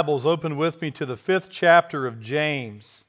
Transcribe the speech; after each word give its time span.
Bibles 0.00 0.24
open 0.24 0.56
with 0.56 0.80
me 0.80 0.90
to 0.92 1.04
the 1.04 1.14
fifth 1.14 1.50
chapter 1.50 2.06
of 2.06 2.22
James. 2.22 3.04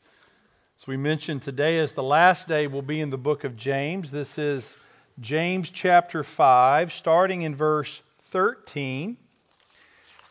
As 0.77 0.85
we 0.85 0.97
mentioned, 0.97 1.41
today 1.41 1.79
is 1.79 1.93
the 1.93 2.03
last 2.03 2.49
day 2.49 2.67
we'll 2.67 2.81
be 2.81 2.99
in 2.99 3.09
the 3.09 3.17
book 3.17 3.45
of 3.45 3.55
James. 3.55 4.11
This 4.11 4.37
is 4.37 4.75
James 5.21 5.69
chapter 5.69 6.21
5, 6.21 6.91
starting 6.91 7.43
in 7.43 7.55
verse 7.55 8.01
13 8.23 9.15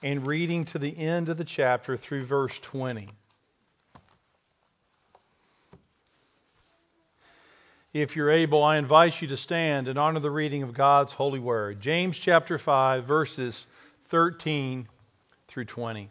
and 0.03 0.27
reading 0.27 0.67
to 0.67 0.79
the 0.79 0.95
end 0.99 1.31
of 1.31 1.38
the 1.38 1.46
chapter 1.46 1.96
through 1.96 2.27
verse 2.27 2.59
20. 2.59 3.08
If 7.95 8.17
you're 8.17 8.31
able, 8.31 8.63
I 8.63 8.77
invite 8.77 9.22
you 9.22 9.29
to 9.29 9.38
stand 9.38 9.88
and 9.88 9.99
honor 9.99 10.21
the 10.21 10.31
reading 10.31 10.63
of 10.63 10.74
God's 10.74 11.15
holy 11.15 11.40
word. 11.40 11.81
James 11.81 12.19
chapter 12.19 12.58
5, 12.58 13.06
verses 13.06 13.67
13 14.08 14.87
through 15.49 15.65
20. 15.65 16.11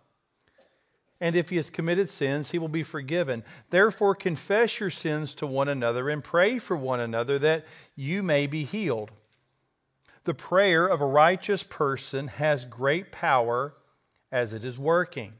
and 1.21 1.35
if 1.35 1.49
he 1.49 1.57
has 1.57 1.69
committed 1.69 2.09
sins, 2.09 2.49
he 2.49 2.57
will 2.57 2.67
be 2.67 2.81
forgiven. 2.81 3.43
Therefore, 3.69 4.15
confess 4.15 4.79
your 4.79 4.89
sins 4.89 5.35
to 5.35 5.45
one 5.47 5.69
another 5.69 6.09
and 6.09 6.23
pray 6.23 6.57
for 6.57 6.75
one 6.75 6.99
another 6.99 7.37
that 7.39 7.65
you 7.95 8.23
may 8.23 8.47
be 8.47 8.63
healed. 8.65 9.11
The 10.23 10.33
prayer 10.33 10.87
of 10.87 10.99
a 10.99 11.05
righteous 11.05 11.61
person 11.61 12.27
has 12.27 12.65
great 12.65 13.11
power 13.11 13.75
as 14.31 14.53
it 14.53 14.65
is 14.65 14.79
working. 14.79 15.33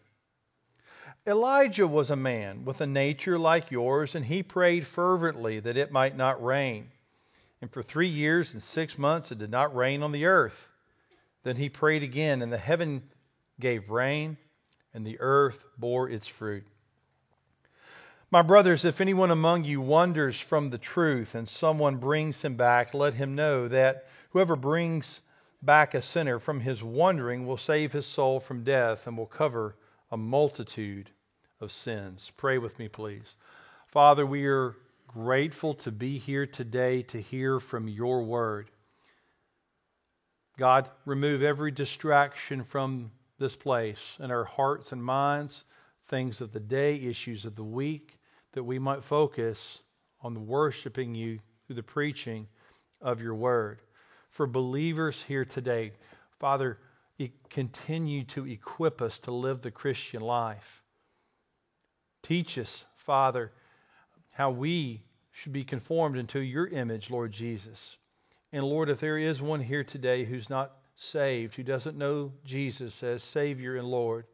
Elijah 1.25 1.87
was 1.87 2.11
a 2.11 2.15
man 2.15 2.63
with 2.63 2.81
a 2.81 2.87
nature 2.87 3.39
like 3.39 3.71
yours, 3.71 4.13
and 4.13 4.25
he 4.25 4.43
prayed 4.43 4.85
fervently 4.85 5.59
that 5.59 5.77
it 5.77 5.91
might 5.91 6.15
not 6.15 6.43
rain. 6.43 6.89
And 7.59 7.71
for 7.71 7.81
three 7.81 8.07
years 8.07 8.53
and 8.53 8.61
six 8.61 8.99
months 8.99 9.31
it 9.31 9.39
did 9.39 9.51
not 9.51 9.75
rain 9.75 10.03
on 10.03 10.11
the 10.11 10.25
earth. 10.25 10.67
Then 11.43 11.55
he 11.55 11.69
prayed 11.69 12.03
again, 12.03 12.43
and 12.43 12.53
the 12.53 12.57
heaven 12.57 13.01
gave 13.59 13.89
rain 13.89 14.37
and 14.93 15.05
the 15.05 15.19
earth 15.19 15.63
bore 15.77 16.09
its 16.09 16.27
fruit. 16.27 16.65
My 18.29 18.41
brothers, 18.41 18.85
if 18.85 19.01
anyone 19.01 19.31
among 19.31 19.65
you 19.65 19.81
wanders 19.81 20.39
from 20.39 20.69
the 20.69 20.77
truth 20.77 21.35
and 21.35 21.47
someone 21.47 21.97
brings 21.97 22.41
him 22.41 22.55
back, 22.55 22.93
let 22.93 23.13
him 23.13 23.35
know 23.35 23.67
that 23.67 24.05
whoever 24.29 24.55
brings 24.55 25.21
back 25.61 25.93
a 25.93 26.01
sinner 26.01 26.39
from 26.39 26.59
his 26.61 26.81
wandering 26.81 27.45
will 27.45 27.57
save 27.57 27.91
his 27.91 28.05
soul 28.05 28.39
from 28.39 28.63
death 28.63 29.05
and 29.05 29.17
will 29.17 29.25
cover 29.25 29.75
a 30.11 30.17
multitude 30.17 31.09
of 31.59 31.71
sins. 31.71 32.31
Pray 32.37 32.57
with 32.57 32.79
me, 32.79 32.87
please. 32.87 33.35
Father, 33.87 34.25
we 34.25 34.45
are 34.45 34.75
grateful 35.07 35.73
to 35.73 35.91
be 35.91 36.17
here 36.17 36.45
today 36.45 37.03
to 37.03 37.21
hear 37.21 37.59
from 37.59 37.89
your 37.89 38.23
word. 38.23 38.71
God, 40.57 40.89
remove 41.05 41.43
every 41.43 41.71
distraction 41.71 42.63
from 42.63 43.11
this 43.41 43.57
place 43.57 43.99
in 44.19 44.31
our 44.31 44.45
hearts 44.45 44.93
and 44.93 45.03
minds, 45.03 45.65
things 46.07 46.39
of 46.39 46.53
the 46.53 46.59
day, 46.59 46.95
issues 46.95 47.43
of 47.43 47.55
the 47.55 47.63
week, 47.63 48.17
that 48.53 48.63
we 48.63 48.79
might 48.79 49.03
focus 49.03 49.83
on 50.21 50.33
the 50.33 50.39
worshiping 50.39 51.13
you 51.13 51.39
through 51.65 51.75
the 51.75 51.83
preaching 51.83 52.47
of 53.01 53.21
your 53.21 53.35
word. 53.35 53.81
For 54.29 54.47
believers 54.47 55.21
here 55.21 55.43
today, 55.43 55.91
Father, 56.39 56.77
continue 57.49 58.23
to 58.25 58.47
equip 58.47 59.01
us 59.01 59.19
to 59.19 59.31
live 59.31 59.61
the 59.61 59.71
Christian 59.71 60.21
life. 60.21 60.81
Teach 62.23 62.57
us, 62.57 62.85
Father, 62.95 63.51
how 64.33 64.51
we 64.51 65.01
should 65.31 65.53
be 65.53 65.63
conformed 65.63 66.17
into 66.17 66.39
your 66.39 66.67
image, 66.67 67.09
Lord 67.09 67.31
Jesus. 67.31 67.97
And 68.53 68.63
Lord, 68.63 68.89
if 68.89 68.99
there 68.99 69.17
is 69.17 69.41
one 69.41 69.61
here 69.61 69.83
today 69.83 70.25
who's 70.25 70.49
not 70.49 70.71
saved, 70.95 71.55
who 71.55 71.63
doesn't 71.63 71.97
know 71.97 72.31
Jesus 72.45 73.03
as 73.03 73.23
Savior 73.23 73.77
and 73.77 73.87
Lord, 73.87 74.25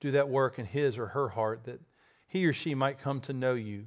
do 0.00 0.12
that 0.12 0.28
work 0.28 0.58
in 0.58 0.66
his 0.66 0.98
or 0.98 1.06
her 1.06 1.28
heart 1.28 1.64
that 1.64 1.80
he 2.26 2.46
or 2.46 2.52
she 2.52 2.74
might 2.74 2.98
come 2.98 3.20
to 3.22 3.32
know 3.32 3.54
you 3.54 3.84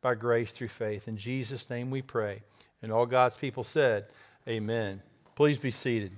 by 0.00 0.14
grace 0.14 0.50
through 0.50 0.68
faith. 0.68 1.08
In 1.08 1.16
Jesus' 1.16 1.68
name 1.68 1.90
we 1.90 2.02
pray. 2.02 2.42
And 2.82 2.92
all 2.92 3.06
God's 3.06 3.36
people 3.36 3.64
said, 3.64 4.06
Amen. 4.48 5.02
Please 5.34 5.58
be 5.58 5.70
seated. 5.70 6.12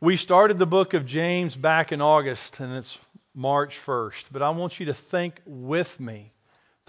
We 0.00 0.16
started 0.16 0.58
the 0.58 0.66
book 0.66 0.94
of 0.94 1.06
James 1.06 1.54
back 1.54 1.92
in 1.92 2.00
August, 2.00 2.58
and 2.58 2.74
it's 2.74 2.98
March 3.34 3.78
1st. 3.78 4.24
But 4.32 4.42
I 4.42 4.50
want 4.50 4.80
you 4.80 4.86
to 4.86 4.94
think 4.94 5.40
with 5.44 6.00
me 6.00 6.32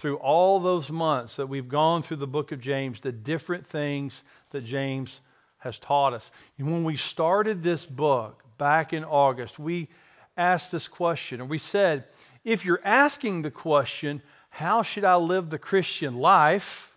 through 0.02 0.16
all 0.16 0.58
those 0.58 0.90
months 0.90 1.36
that 1.36 1.48
we've 1.48 1.68
gone 1.68 2.02
through 2.02 2.16
the 2.16 2.26
book 2.26 2.50
of 2.50 2.60
James, 2.60 3.00
the 3.00 3.12
different 3.12 3.64
things 3.64 4.24
that 4.50 4.64
James 4.64 5.20
has 5.58 5.78
taught 5.78 6.12
us. 6.12 6.28
And 6.58 6.72
when 6.72 6.82
we 6.82 6.96
started 6.96 7.62
this 7.62 7.86
book 7.86 8.42
back 8.58 8.92
in 8.92 9.04
August, 9.04 9.60
we 9.60 9.88
asked 10.36 10.72
this 10.72 10.88
question, 10.88 11.40
and 11.40 11.48
we 11.48 11.58
said, 11.58 12.06
if 12.42 12.64
you're 12.64 12.80
asking 12.82 13.42
the 13.42 13.52
question, 13.52 14.20
how 14.50 14.82
should 14.82 15.04
I 15.04 15.14
live 15.14 15.50
the 15.50 15.58
Christian 15.58 16.14
life? 16.14 16.92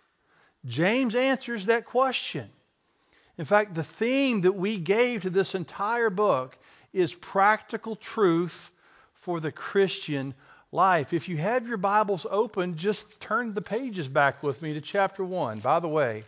James 0.64 1.14
answers 1.14 1.66
that 1.66 1.86
question. 1.86 2.50
In 3.38 3.44
fact, 3.44 3.76
the 3.76 3.84
theme 3.84 4.40
that 4.40 4.56
we 4.56 4.78
gave 4.78 5.22
to 5.22 5.30
this 5.30 5.54
entire 5.54 6.10
book 6.10 6.58
is 6.92 7.14
practical 7.14 7.94
truth 7.94 8.68
for 9.14 9.38
the 9.38 9.52
Christian 9.52 10.34
life. 10.76 11.14
If 11.14 11.26
you 11.26 11.38
have 11.38 11.66
your 11.66 11.78
Bibles 11.78 12.26
open, 12.30 12.76
just 12.76 13.18
turn 13.18 13.54
the 13.54 13.62
pages 13.62 14.08
back 14.08 14.42
with 14.42 14.60
me 14.60 14.74
to 14.74 14.80
chapter 14.82 15.24
1. 15.24 15.60
By 15.60 15.80
the 15.80 15.88
way, 15.88 16.22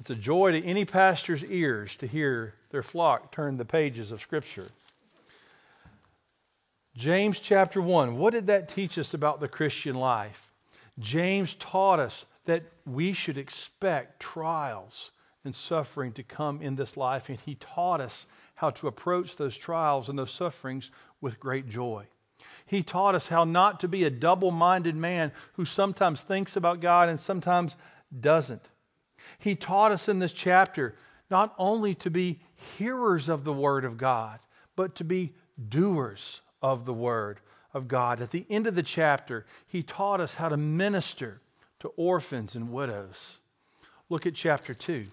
it's 0.00 0.08
a 0.08 0.14
joy 0.14 0.52
to 0.52 0.64
any 0.64 0.86
pastor's 0.86 1.44
ears 1.44 1.94
to 1.96 2.06
hear 2.06 2.54
their 2.70 2.82
flock 2.82 3.30
turn 3.32 3.58
the 3.58 3.64
pages 3.66 4.10
of 4.10 4.22
Scripture. 4.22 4.66
James 6.96 7.38
chapter 7.38 7.82
1. 7.82 8.16
What 8.16 8.32
did 8.32 8.46
that 8.46 8.70
teach 8.70 8.98
us 8.98 9.12
about 9.12 9.38
the 9.38 9.48
Christian 9.48 9.96
life? 9.96 10.50
James 10.98 11.56
taught 11.56 12.00
us 12.00 12.24
that 12.46 12.62
we 12.86 13.12
should 13.12 13.36
expect 13.36 14.18
trials 14.18 15.10
and 15.44 15.54
suffering 15.54 16.12
to 16.12 16.22
come 16.22 16.62
in 16.62 16.74
this 16.74 16.96
life, 16.96 17.28
and 17.28 17.38
he 17.40 17.56
taught 17.56 18.00
us 18.00 18.24
how 18.54 18.70
to 18.70 18.88
approach 18.88 19.36
those 19.36 19.58
trials 19.58 20.08
and 20.08 20.18
those 20.18 20.30
sufferings 20.30 20.90
with 21.20 21.38
great 21.38 21.68
joy. 21.68 22.06
He 22.66 22.82
taught 22.82 23.14
us 23.14 23.26
how 23.26 23.44
not 23.44 23.80
to 23.80 23.88
be 23.88 24.04
a 24.04 24.10
double 24.10 24.50
minded 24.50 24.96
man 24.96 25.32
who 25.54 25.64
sometimes 25.64 26.20
thinks 26.20 26.56
about 26.56 26.80
God 26.80 27.08
and 27.08 27.18
sometimes 27.18 27.76
doesn't. 28.20 28.68
He 29.38 29.54
taught 29.54 29.92
us 29.92 30.08
in 30.08 30.18
this 30.18 30.32
chapter 30.32 30.96
not 31.30 31.54
only 31.58 31.94
to 31.96 32.10
be 32.10 32.40
hearers 32.76 33.28
of 33.28 33.44
the 33.44 33.52
Word 33.52 33.84
of 33.84 33.96
God, 33.96 34.38
but 34.74 34.96
to 34.96 35.04
be 35.04 35.32
doers 35.68 36.40
of 36.62 36.84
the 36.84 36.94
Word 36.94 37.40
of 37.74 37.88
God. 37.88 38.20
At 38.20 38.30
the 38.30 38.46
end 38.50 38.66
of 38.66 38.74
the 38.74 38.82
chapter, 38.82 39.46
he 39.66 39.82
taught 39.82 40.20
us 40.20 40.34
how 40.34 40.48
to 40.48 40.56
minister 40.56 41.40
to 41.80 41.88
orphans 41.96 42.54
and 42.56 42.72
widows. 42.72 43.38
Look 44.08 44.26
at 44.26 44.34
chapter 44.34 44.74
2. 44.74 45.06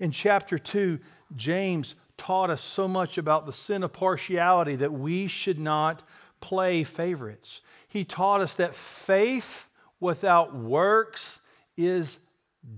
In 0.00 0.10
chapter 0.10 0.58
2, 0.58 0.98
James 1.36 1.94
taught 2.22 2.50
us 2.50 2.60
so 2.60 2.86
much 2.86 3.18
about 3.18 3.46
the 3.46 3.52
sin 3.52 3.82
of 3.82 3.92
partiality 3.92 4.76
that 4.76 4.92
we 4.92 5.26
should 5.26 5.58
not 5.58 6.04
play 6.40 6.84
favorites. 6.84 7.62
He 7.88 8.04
taught 8.04 8.40
us 8.40 8.54
that 8.54 8.76
faith 8.76 9.66
without 9.98 10.54
works 10.54 11.40
is 11.76 12.16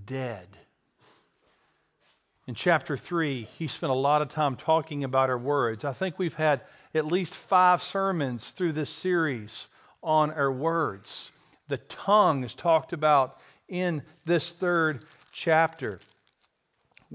dead. 0.07 0.47
In 2.47 2.55
chapter 2.55 2.97
3, 2.97 3.43
he 3.59 3.67
spent 3.67 3.91
a 3.91 3.95
lot 3.95 4.23
of 4.23 4.29
time 4.29 4.55
talking 4.55 5.03
about 5.03 5.29
our 5.29 5.37
words. 5.37 5.85
I 5.85 5.93
think 5.93 6.17
we've 6.17 6.33
had 6.33 6.61
at 6.95 7.05
least 7.05 7.35
five 7.35 7.83
sermons 7.83 8.49
through 8.49 8.71
this 8.71 8.89
series 8.89 9.67
on 10.01 10.31
our 10.31 10.51
words. 10.51 11.29
The 11.67 11.77
tongue 11.77 12.43
is 12.43 12.55
talked 12.55 12.93
about 12.93 13.39
in 13.67 14.01
this 14.25 14.49
third 14.49 15.05
chapter 15.31 15.99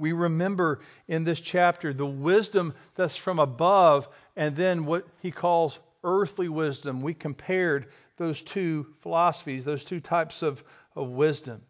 we 0.00 0.12
remember 0.12 0.80
in 1.08 1.24
this 1.24 1.40
chapter 1.40 1.92
the 1.92 2.06
wisdom 2.06 2.74
that's 2.94 3.16
from 3.16 3.38
above 3.38 4.08
and 4.36 4.56
then 4.56 4.86
what 4.86 5.06
he 5.20 5.30
calls 5.30 5.78
earthly 6.02 6.48
wisdom. 6.48 7.02
We 7.02 7.14
compared 7.14 7.86
those 8.16 8.42
two 8.42 8.86
philosophies, 9.00 9.64
those 9.64 9.84
two 9.84 10.00
types 10.00 10.42
of, 10.42 10.62
of 10.96 11.10
wisdom. 11.10 11.62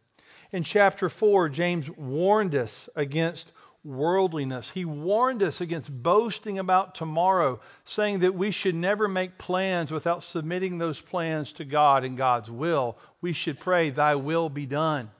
In 0.52 0.64
chapter 0.64 1.08
4, 1.08 1.48
James 1.48 1.88
warned 1.90 2.54
us 2.54 2.88
against 2.96 3.52
worldliness. 3.84 4.68
He 4.68 4.84
warned 4.84 5.42
us 5.42 5.60
against 5.60 5.90
boasting 6.02 6.58
about 6.58 6.94
tomorrow, 6.94 7.60
saying 7.84 8.20
that 8.20 8.34
we 8.34 8.50
should 8.50 8.74
never 8.74 9.08
make 9.08 9.38
plans 9.38 9.90
without 9.90 10.22
submitting 10.22 10.76
those 10.76 11.00
plans 11.00 11.52
to 11.54 11.64
God 11.64 12.04
and 12.04 12.16
God's 12.16 12.50
will. 12.50 12.98
We 13.20 13.32
should 13.32 13.58
pray, 13.58 13.90
Thy 13.90 14.16
will 14.16 14.48
be 14.48 14.66
done. 14.66 15.10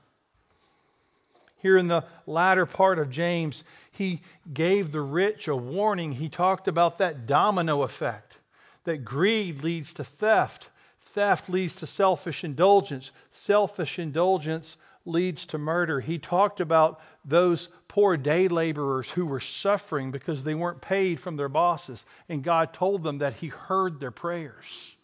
Here 1.61 1.77
in 1.77 1.87
the 1.87 2.05
latter 2.25 2.65
part 2.65 2.97
of 2.97 3.11
James, 3.11 3.63
he 3.91 4.21
gave 4.51 4.91
the 4.91 5.01
rich 5.01 5.47
a 5.47 5.55
warning. 5.55 6.11
He 6.11 6.27
talked 6.27 6.67
about 6.67 6.97
that 6.97 7.27
domino 7.27 7.83
effect, 7.83 8.37
that 8.83 9.05
greed 9.05 9.63
leads 9.63 9.93
to 9.93 10.03
theft, 10.03 10.69
theft 11.13 11.49
leads 11.49 11.75
to 11.75 11.85
selfish 11.85 12.43
indulgence, 12.43 13.11
selfish 13.31 13.99
indulgence 13.99 14.77
leads 15.05 15.45
to 15.47 15.59
murder. 15.59 15.99
He 15.99 16.17
talked 16.17 16.61
about 16.61 16.99
those 17.25 17.69
poor 17.87 18.17
day 18.17 18.47
laborers 18.47 19.09
who 19.09 19.27
were 19.27 19.39
suffering 19.39 20.09
because 20.09 20.43
they 20.43 20.55
weren't 20.55 20.81
paid 20.81 21.19
from 21.19 21.35
their 21.35 21.49
bosses, 21.49 22.05
and 22.27 22.43
God 22.43 22.73
told 22.73 23.03
them 23.03 23.19
that 23.19 23.35
He 23.35 23.47
heard 23.47 23.99
their 23.99 24.11
prayers. 24.11 24.95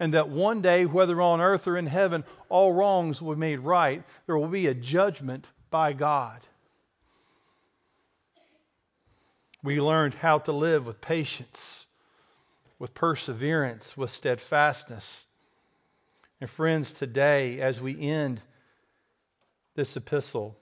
And 0.00 0.14
that 0.14 0.30
one 0.30 0.62
day, 0.62 0.86
whether 0.86 1.20
on 1.20 1.40
earth 1.40 1.68
or 1.68 1.76
in 1.76 1.86
heaven, 1.86 2.24
all 2.48 2.72
wrongs 2.72 3.22
will 3.22 3.34
be 3.34 3.40
made 3.40 3.60
right. 3.60 4.02
There 4.26 4.36
will 4.36 4.48
be 4.48 4.66
a 4.66 4.74
judgment 4.74 5.46
by 5.70 5.92
God. 5.92 6.40
We 9.62 9.80
learned 9.80 10.14
how 10.14 10.38
to 10.40 10.52
live 10.52 10.86
with 10.86 11.00
patience, 11.00 11.86
with 12.78 12.94
perseverance, 12.94 13.96
with 13.96 14.10
steadfastness. 14.10 15.26
And 16.40 16.48
friends, 16.48 16.92
today, 16.92 17.60
as 17.60 17.80
we 17.80 18.00
end 18.00 18.40
this 19.74 19.96
epistle, 19.96 20.56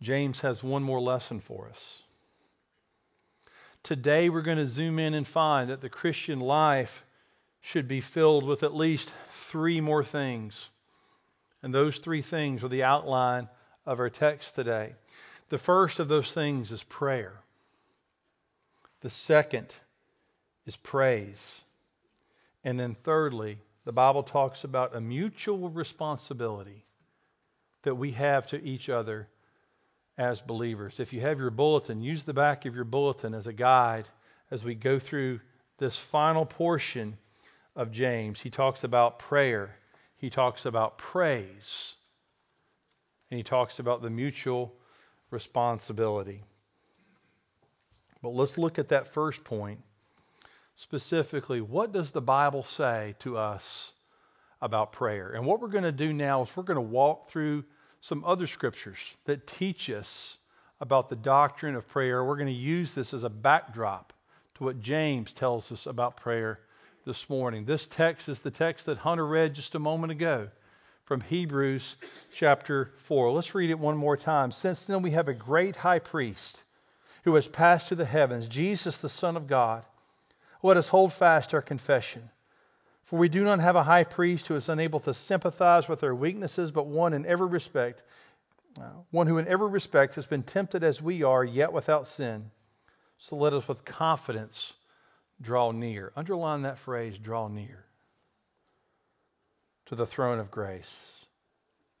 James 0.00 0.40
has 0.40 0.62
one 0.62 0.82
more 0.82 1.00
lesson 1.00 1.40
for 1.40 1.68
us. 1.68 2.02
Today, 3.82 4.28
we're 4.28 4.42
going 4.42 4.58
to 4.58 4.68
zoom 4.68 5.00
in 5.00 5.14
and 5.14 5.26
find 5.26 5.70
that 5.70 5.80
the 5.80 5.88
Christian 5.88 6.38
life 6.38 7.04
should 7.60 7.88
be 7.88 8.00
filled 8.00 8.44
with 8.44 8.62
at 8.62 8.74
least 8.74 9.10
three 9.48 9.80
more 9.80 10.04
things 10.04 10.68
and 11.62 11.72
those 11.72 11.98
three 11.98 12.22
things 12.22 12.64
are 12.64 12.68
the 12.68 12.82
outline 12.82 13.48
of 13.86 14.00
our 14.00 14.10
text 14.10 14.54
today. 14.54 14.94
The 15.48 15.58
first 15.58 16.00
of 16.00 16.08
those 16.08 16.32
things 16.32 16.72
is 16.72 16.82
prayer. 16.82 17.34
The 19.00 19.10
second 19.10 19.74
is 20.66 20.76
praise. 20.76 21.62
And 22.64 22.78
then 22.78 22.96
thirdly, 23.02 23.58
the 23.84 23.92
Bible 23.92 24.22
talks 24.22 24.64
about 24.64 24.94
a 24.94 25.00
mutual 25.00 25.68
responsibility 25.68 26.84
that 27.82 27.96
we 27.96 28.12
have 28.12 28.46
to 28.48 28.62
each 28.62 28.88
other 28.88 29.28
as 30.16 30.40
believers. 30.40 31.00
If 31.00 31.12
you 31.12 31.20
have 31.22 31.38
your 31.38 31.50
bulletin, 31.50 32.00
use 32.00 32.22
the 32.22 32.32
back 32.32 32.64
of 32.64 32.76
your 32.76 32.84
bulletin 32.84 33.34
as 33.34 33.46
a 33.46 33.52
guide 33.52 34.06
as 34.50 34.62
we 34.62 34.74
go 34.74 34.98
through 34.98 35.40
this 35.78 35.96
final 35.96 36.46
portion 36.46 37.16
of 37.74 37.90
James. 37.90 38.40
He 38.40 38.50
talks 38.50 38.84
about 38.84 39.18
prayer 39.18 39.74
he 40.22 40.30
talks 40.30 40.66
about 40.66 40.98
praise 40.98 41.96
and 43.28 43.36
he 43.36 43.42
talks 43.42 43.80
about 43.80 44.02
the 44.02 44.08
mutual 44.08 44.72
responsibility. 45.32 46.44
But 48.22 48.28
let's 48.28 48.56
look 48.56 48.78
at 48.78 48.88
that 48.90 49.08
first 49.08 49.42
point. 49.42 49.80
Specifically, 50.76 51.60
what 51.60 51.92
does 51.92 52.12
the 52.12 52.20
Bible 52.20 52.62
say 52.62 53.16
to 53.18 53.36
us 53.36 53.94
about 54.60 54.92
prayer? 54.92 55.32
And 55.32 55.44
what 55.44 55.60
we're 55.60 55.66
going 55.66 55.82
to 55.82 55.90
do 55.90 56.12
now 56.12 56.42
is 56.42 56.56
we're 56.56 56.62
going 56.62 56.76
to 56.76 56.80
walk 56.80 57.28
through 57.28 57.64
some 58.00 58.24
other 58.24 58.46
scriptures 58.46 59.16
that 59.24 59.48
teach 59.48 59.90
us 59.90 60.38
about 60.80 61.08
the 61.08 61.16
doctrine 61.16 61.74
of 61.74 61.88
prayer. 61.88 62.24
We're 62.24 62.36
going 62.36 62.46
to 62.46 62.52
use 62.52 62.94
this 62.94 63.12
as 63.12 63.24
a 63.24 63.28
backdrop 63.28 64.12
to 64.54 64.64
what 64.64 64.80
James 64.80 65.34
tells 65.34 65.72
us 65.72 65.86
about 65.86 66.16
prayer 66.16 66.60
this 67.04 67.28
morning. 67.28 67.64
This 67.64 67.86
text 67.86 68.28
is 68.28 68.40
the 68.40 68.50
text 68.50 68.86
that 68.86 68.98
Hunter 68.98 69.26
read 69.26 69.54
just 69.54 69.74
a 69.74 69.80
moment 69.80 70.12
ago 70.12 70.48
from 71.04 71.20
Hebrews 71.20 71.96
chapter 72.32 72.92
4. 73.04 73.32
Let's 73.32 73.54
read 73.54 73.70
it 73.70 73.78
one 73.78 73.96
more 73.96 74.16
time. 74.16 74.52
Since 74.52 74.84
then, 74.84 75.02
we 75.02 75.10
have 75.10 75.26
a 75.26 75.34
great 75.34 75.74
high 75.74 75.98
priest 75.98 76.62
who 77.24 77.34
has 77.34 77.48
passed 77.48 77.88
to 77.88 77.96
the 77.96 78.04
heavens, 78.04 78.46
Jesus, 78.46 78.98
the 78.98 79.08
Son 79.08 79.36
of 79.36 79.48
God. 79.48 79.84
Let 80.62 80.76
us 80.76 80.88
hold 80.88 81.12
fast 81.12 81.54
our 81.54 81.62
confession. 81.62 82.30
For 83.04 83.18
we 83.18 83.28
do 83.28 83.42
not 83.42 83.58
have 83.58 83.76
a 83.76 83.82
high 83.82 84.04
priest 84.04 84.46
who 84.46 84.54
is 84.54 84.68
unable 84.68 85.00
to 85.00 85.12
sympathize 85.12 85.88
with 85.88 86.04
our 86.04 86.14
weaknesses, 86.14 86.70
but 86.70 86.86
one 86.86 87.14
in 87.14 87.26
every 87.26 87.48
respect, 87.48 88.00
uh, 88.80 88.90
one 89.10 89.26
who 89.26 89.38
in 89.38 89.48
every 89.48 89.68
respect 89.68 90.14
has 90.14 90.26
been 90.26 90.44
tempted 90.44 90.84
as 90.84 91.02
we 91.02 91.24
are, 91.24 91.44
yet 91.44 91.72
without 91.72 92.06
sin. 92.06 92.50
So 93.18 93.36
let 93.36 93.54
us 93.54 93.66
with 93.66 93.84
confidence 93.84 94.72
draw 95.42 95.72
near. 95.72 96.12
Underline 96.16 96.62
that 96.62 96.78
phrase, 96.78 97.18
draw 97.18 97.48
near 97.48 97.84
to 99.86 99.96
the 99.96 100.06
throne 100.06 100.38
of 100.38 100.50
grace, 100.50 101.26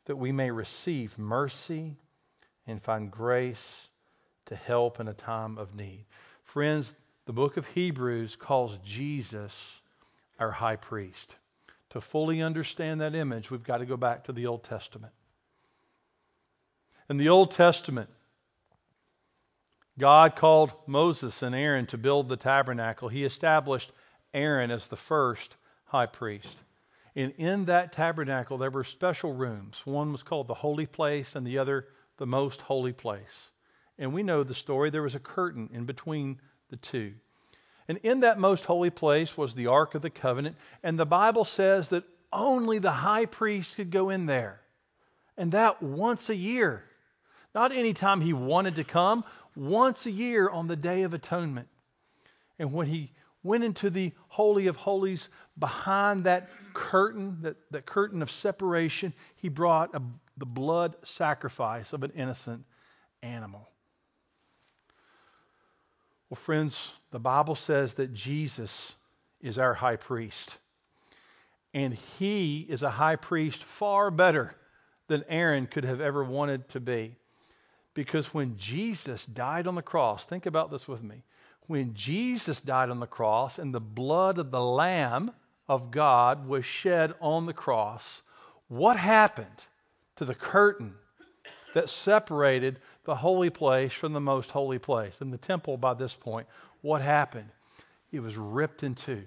that 0.06 0.16
we 0.16 0.32
may 0.32 0.50
receive 0.50 1.18
mercy 1.18 1.94
and 2.66 2.82
find 2.82 3.10
grace 3.10 3.88
to 4.46 4.56
help 4.56 5.00
in 5.00 5.08
a 5.08 5.14
time 5.14 5.58
of 5.58 5.74
need. 5.74 6.04
Friends, 6.44 6.92
the 7.26 7.32
book 7.32 7.56
of 7.56 7.66
Hebrews 7.66 8.36
calls 8.36 8.78
Jesus 8.84 9.80
our 10.38 10.50
high 10.50 10.76
priest. 10.76 11.36
To 11.90 12.00
fully 12.00 12.40
understand 12.40 13.00
that 13.00 13.14
image, 13.14 13.50
we've 13.50 13.62
got 13.62 13.78
to 13.78 13.86
go 13.86 13.96
back 13.96 14.24
to 14.24 14.32
the 14.32 14.46
Old 14.46 14.64
Testament. 14.64 15.12
In 17.10 17.18
the 17.18 17.28
Old 17.28 17.50
Testament, 17.50 18.08
God 20.02 20.34
called 20.34 20.72
Moses 20.88 21.44
and 21.44 21.54
Aaron 21.54 21.86
to 21.86 21.96
build 21.96 22.28
the 22.28 22.36
tabernacle. 22.36 23.08
He 23.08 23.24
established 23.24 23.92
Aaron 24.34 24.72
as 24.72 24.88
the 24.88 24.96
first 24.96 25.54
high 25.84 26.06
priest. 26.06 26.56
And 27.14 27.32
in 27.38 27.66
that 27.66 27.92
tabernacle, 27.92 28.58
there 28.58 28.72
were 28.72 28.82
special 28.82 29.32
rooms. 29.32 29.80
One 29.84 30.10
was 30.10 30.24
called 30.24 30.48
the 30.48 30.54
holy 30.54 30.86
place, 30.86 31.36
and 31.36 31.46
the 31.46 31.58
other 31.58 31.86
the 32.16 32.26
most 32.26 32.60
holy 32.62 32.92
place. 32.92 33.50
And 33.96 34.12
we 34.12 34.24
know 34.24 34.42
the 34.42 34.56
story. 34.56 34.90
There 34.90 35.02
was 35.02 35.14
a 35.14 35.20
curtain 35.20 35.70
in 35.72 35.84
between 35.84 36.40
the 36.68 36.78
two. 36.78 37.12
And 37.86 37.98
in 37.98 38.18
that 38.22 38.40
most 38.40 38.64
holy 38.64 38.90
place 38.90 39.36
was 39.36 39.54
the 39.54 39.68
Ark 39.68 39.94
of 39.94 40.02
the 40.02 40.10
Covenant. 40.10 40.56
And 40.82 40.98
the 40.98 41.06
Bible 41.06 41.44
says 41.44 41.90
that 41.90 42.02
only 42.32 42.80
the 42.80 42.90
high 42.90 43.26
priest 43.26 43.76
could 43.76 43.92
go 43.92 44.10
in 44.10 44.26
there. 44.26 44.62
And 45.36 45.52
that 45.52 45.80
once 45.80 46.28
a 46.28 46.34
year. 46.34 46.82
Not 47.54 47.72
any 47.72 47.92
time 47.92 48.20
he 48.20 48.32
wanted 48.32 48.76
to 48.76 48.84
come, 48.84 49.24
once 49.56 50.06
a 50.06 50.10
year 50.10 50.48
on 50.48 50.66
the 50.66 50.76
Day 50.76 51.02
of 51.02 51.14
Atonement. 51.14 51.68
And 52.58 52.72
when 52.72 52.86
he 52.86 53.12
went 53.42 53.64
into 53.64 53.90
the 53.90 54.12
Holy 54.28 54.66
of 54.66 54.76
Holies 54.76 55.28
behind 55.58 56.24
that 56.24 56.48
curtain, 56.74 57.38
that, 57.42 57.56
that 57.70 57.86
curtain 57.86 58.22
of 58.22 58.30
separation, 58.30 59.12
he 59.36 59.48
brought 59.48 59.94
a, 59.94 60.02
the 60.36 60.46
blood 60.46 60.96
sacrifice 61.02 61.92
of 61.92 62.02
an 62.02 62.12
innocent 62.14 62.64
animal. 63.22 63.68
Well, 66.30 66.36
friends, 66.36 66.92
the 67.10 67.18
Bible 67.18 67.54
says 67.54 67.94
that 67.94 68.14
Jesus 68.14 68.94
is 69.42 69.58
our 69.58 69.74
high 69.74 69.96
priest. 69.96 70.56
And 71.74 71.94
he 72.18 72.66
is 72.68 72.82
a 72.82 72.90
high 72.90 73.16
priest 73.16 73.64
far 73.64 74.10
better 74.10 74.54
than 75.08 75.24
Aaron 75.28 75.66
could 75.66 75.84
have 75.84 76.00
ever 76.00 76.22
wanted 76.24 76.68
to 76.70 76.80
be. 76.80 77.16
Because 77.94 78.32
when 78.32 78.56
Jesus 78.56 79.26
died 79.26 79.66
on 79.66 79.74
the 79.74 79.82
cross, 79.82 80.24
think 80.24 80.46
about 80.46 80.70
this 80.70 80.88
with 80.88 81.02
me. 81.02 81.22
When 81.66 81.94
Jesus 81.94 82.60
died 82.60 82.90
on 82.90 83.00
the 83.00 83.06
cross 83.06 83.58
and 83.58 83.74
the 83.74 83.80
blood 83.80 84.38
of 84.38 84.50
the 84.50 84.62
Lamb 84.62 85.30
of 85.68 85.90
God 85.90 86.48
was 86.48 86.64
shed 86.64 87.14
on 87.20 87.46
the 87.46 87.52
cross, 87.52 88.22
what 88.68 88.96
happened 88.96 89.46
to 90.16 90.24
the 90.24 90.34
curtain 90.34 90.94
that 91.74 91.90
separated 91.90 92.80
the 93.04 93.14
holy 93.14 93.50
place 93.50 93.92
from 93.92 94.12
the 94.12 94.20
most 94.20 94.50
holy 94.50 94.78
place? 94.78 95.14
In 95.20 95.30
the 95.30 95.38
temple, 95.38 95.76
by 95.76 95.94
this 95.94 96.14
point, 96.14 96.46
what 96.80 97.02
happened? 97.02 97.48
It 98.10 98.20
was 98.20 98.36
ripped 98.36 98.82
in 98.82 98.94
two. 98.94 99.22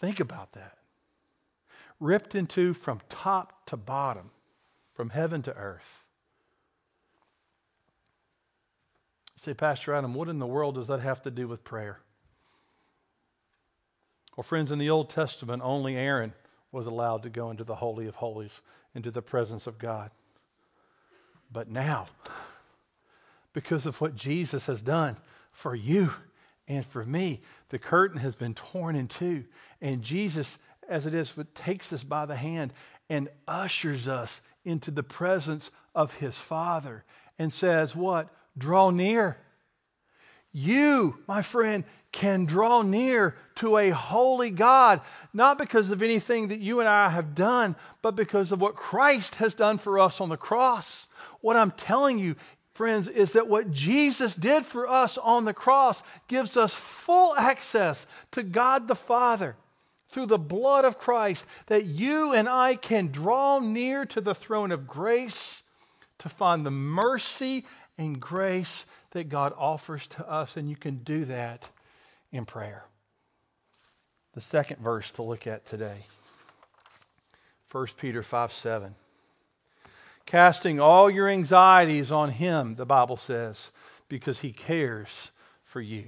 Think 0.00 0.20
about 0.20 0.52
that. 0.52 0.78
Ripped 2.00 2.34
in 2.34 2.46
two 2.46 2.74
from 2.74 3.00
top 3.08 3.66
to 3.66 3.76
bottom, 3.76 4.30
from 4.94 5.10
heaven 5.10 5.42
to 5.42 5.54
earth. 5.56 5.97
Say, 9.48 9.54
Pastor 9.54 9.94
Adam, 9.94 10.12
what 10.12 10.28
in 10.28 10.38
the 10.38 10.46
world 10.46 10.74
does 10.74 10.88
that 10.88 11.00
have 11.00 11.22
to 11.22 11.30
do 11.30 11.48
with 11.48 11.64
prayer? 11.64 11.98
Well, 14.36 14.44
friends, 14.44 14.72
in 14.72 14.78
the 14.78 14.90
Old 14.90 15.08
Testament, 15.08 15.62
only 15.64 15.96
Aaron 15.96 16.34
was 16.70 16.86
allowed 16.86 17.22
to 17.22 17.30
go 17.30 17.50
into 17.50 17.64
the 17.64 17.74
Holy 17.74 18.08
of 18.08 18.14
Holies, 18.14 18.52
into 18.94 19.10
the 19.10 19.22
presence 19.22 19.66
of 19.66 19.78
God. 19.78 20.10
But 21.50 21.70
now, 21.70 22.08
because 23.54 23.86
of 23.86 23.98
what 24.02 24.14
Jesus 24.14 24.66
has 24.66 24.82
done 24.82 25.16
for 25.52 25.74
you 25.74 26.10
and 26.68 26.84
for 26.84 27.02
me, 27.02 27.40
the 27.70 27.78
curtain 27.78 28.20
has 28.20 28.36
been 28.36 28.52
torn 28.52 28.96
in 28.96 29.08
two. 29.08 29.44
And 29.80 30.02
Jesus, 30.02 30.58
as 30.90 31.06
it 31.06 31.14
is, 31.14 31.32
takes 31.54 31.90
us 31.94 32.04
by 32.04 32.26
the 32.26 32.36
hand 32.36 32.74
and 33.08 33.30
ushers 33.46 34.08
us 34.08 34.42
into 34.66 34.90
the 34.90 35.02
presence 35.02 35.70
of 35.94 36.12
his 36.12 36.36
Father 36.36 37.02
and 37.38 37.50
says, 37.50 37.96
What? 37.96 38.28
Draw 38.58 38.90
near. 38.90 39.38
You, 40.52 41.16
my 41.26 41.42
friend, 41.42 41.84
can 42.10 42.46
draw 42.46 42.82
near 42.82 43.36
to 43.56 43.76
a 43.76 43.90
holy 43.90 44.50
God, 44.50 45.02
not 45.32 45.58
because 45.58 45.90
of 45.90 46.02
anything 46.02 46.48
that 46.48 46.58
you 46.58 46.80
and 46.80 46.88
I 46.88 47.10
have 47.10 47.34
done, 47.34 47.76
but 48.02 48.16
because 48.16 48.50
of 48.50 48.60
what 48.60 48.74
Christ 48.74 49.36
has 49.36 49.54
done 49.54 49.78
for 49.78 49.98
us 49.98 50.20
on 50.20 50.28
the 50.28 50.36
cross. 50.36 51.06
What 51.40 51.56
I'm 51.56 51.70
telling 51.70 52.18
you, 52.18 52.36
friends, 52.72 53.08
is 53.08 53.32
that 53.32 53.48
what 53.48 53.70
Jesus 53.70 54.34
did 54.34 54.64
for 54.64 54.88
us 54.88 55.18
on 55.18 55.44
the 55.44 55.54
cross 55.54 56.02
gives 56.28 56.56
us 56.56 56.74
full 56.74 57.36
access 57.36 58.06
to 58.32 58.42
God 58.42 58.88
the 58.88 58.96
Father 58.96 59.54
through 60.08 60.26
the 60.26 60.38
blood 60.38 60.86
of 60.86 60.98
Christ, 60.98 61.44
that 61.66 61.84
you 61.84 62.32
and 62.32 62.48
I 62.48 62.76
can 62.76 63.08
draw 63.08 63.58
near 63.58 64.06
to 64.06 64.22
the 64.22 64.34
throne 64.34 64.72
of 64.72 64.86
grace 64.86 65.57
to 66.18 66.28
find 66.28 66.64
the 66.64 66.70
mercy 66.70 67.64
and 67.96 68.20
grace 68.20 68.84
that 69.12 69.28
God 69.28 69.52
offers 69.56 70.06
to 70.08 70.28
us, 70.28 70.56
and 70.56 70.68
you 70.68 70.76
can 70.76 70.98
do 70.98 71.24
that 71.26 71.68
in 72.32 72.44
prayer. 72.44 72.84
The 74.34 74.40
second 74.40 74.80
verse 74.80 75.10
to 75.12 75.22
look 75.22 75.46
at 75.46 75.66
today 75.66 75.98
1 77.72 77.86
Peter 77.98 78.22
5 78.22 78.52
7. 78.52 78.94
Casting 80.26 80.78
all 80.78 81.10
your 81.10 81.28
anxieties 81.28 82.12
on 82.12 82.30
Him, 82.30 82.74
the 82.74 82.84
Bible 82.84 83.16
says, 83.16 83.70
because 84.08 84.38
He 84.38 84.52
cares 84.52 85.30
for 85.64 85.80
you. 85.80 86.04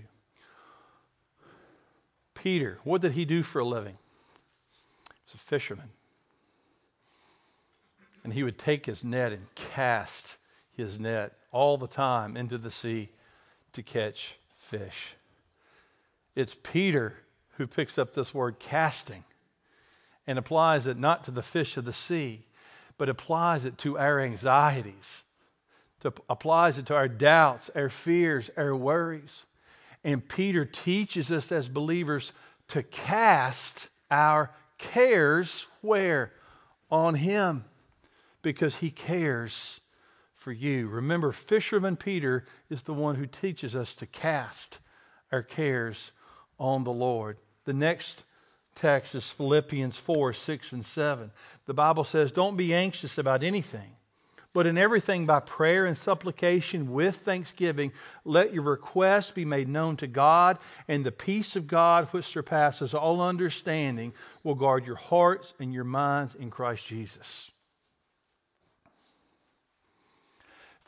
Peter, 2.43 2.79
what 2.85 3.03
did 3.03 3.13
he 3.13 3.25
do 3.25 3.43
for 3.43 3.61
a 3.61 3.65
living? 3.65 3.97
He 5.15 5.21
was 5.27 5.35
a 5.35 5.39
fisherman. 5.39 5.91
And 8.25 8.33
he 8.33 8.43
would 8.43 8.59
take 8.59 8.87
his 8.87 9.03
net 9.03 9.33
and 9.33 9.47
cast 9.55 10.37
his 10.73 10.99
net 10.99 11.33
all 11.53 11.79
the 11.79 11.87
time 11.89 12.37
into 12.37 12.59
the 12.59 12.71
sea 12.71 13.09
to 13.73 13.83
catch 13.83 14.37
fish. 14.59 15.15
It's 16.35 16.57
Peter 16.63 17.15
who 17.57 17.67
picks 17.67 17.99
up 17.99 18.15
this 18.15 18.33
word 18.33 18.59
casting 18.59 19.25
and 20.27 20.39
applies 20.39 20.87
it 20.87 20.97
not 20.97 21.25
to 21.25 21.31
the 21.31 21.43
fish 21.43 21.77
of 21.77 21.85
the 21.85 21.93
sea, 21.93 22.45
but 22.99 23.09
applies 23.09 23.65
it 23.65 23.79
to 23.79 23.99
our 23.99 24.21
anxieties, 24.21 25.23
to, 26.01 26.13
applies 26.29 26.79
it 26.79 26.87
to 26.87 26.95
our 26.95 27.09
doubts, 27.09 27.71
our 27.75 27.89
fears, 27.89 28.51
our 28.57 28.77
worries. 28.77 29.45
And 30.05 30.27
Peter 30.27 30.65
teaches 30.65 31.33
us 31.33 31.53
as 31.53 31.69
believers 31.69 32.33
to 32.69 32.83
cast 32.83 33.89
our 34.11 34.51
cares 34.79 35.67
where? 35.81 36.33
On 36.91 37.15
him, 37.15 37.65
because 38.43 38.75
he 38.75 38.91
cares 38.91 39.81
for 40.35 40.53
you. 40.53 40.89
Remember, 40.89 41.33
fisherman 41.33 41.97
Peter 41.97 42.47
is 42.71 42.83
the 42.83 42.95
one 42.95 43.15
who 43.15 43.27
teaches 43.27 43.77
us 43.77 43.95
to 43.97 44.07
cast 44.07 44.79
our 45.31 45.43
cares 45.43 46.13
on 46.59 46.85
the 46.85 46.93
Lord. 46.93 47.37
The 47.65 47.73
next 47.73 48.25
text 48.75 49.15
is 49.15 49.29
Philippians 49.29 49.97
4 49.97 50.33
6 50.33 50.73
and 50.73 50.85
7. 50.85 51.31
The 51.67 51.75
Bible 51.75 52.05
says, 52.05 52.33
Don't 52.33 52.57
be 52.57 52.75
anxious 52.75 53.19
about 53.19 53.43
anything, 53.43 53.95
but 54.55 54.67
in 54.67 54.79
everything 54.79 55.27
by 55.27 55.41
prayer 55.41 55.85
and 55.85 55.97
supplication 55.97 56.91
with 56.91 57.17
thanksgiving, 57.17 57.93
let 58.25 58.55
your 58.55 58.63
requests 58.63 59.31
be 59.31 59.45
made 59.45 59.69
known 59.69 59.97
to 59.99 60.07
God, 60.07 60.59
and 60.89 61.05
the 61.05 61.13
peace 61.13 61.55
of 61.57 61.67
God, 61.67 62.09
which 62.13 62.25
surpasses 62.25 62.95
all 62.95 63.21
understanding, 63.21 64.15
will 64.43 64.55
guard 64.55 64.87
your 64.87 64.97
hearts 64.97 65.53
and 65.61 65.73
your 65.73 65.85
minds 65.85 66.35
in 66.35 66.51
Christ 66.51 66.87
Jesus. 66.87 67.50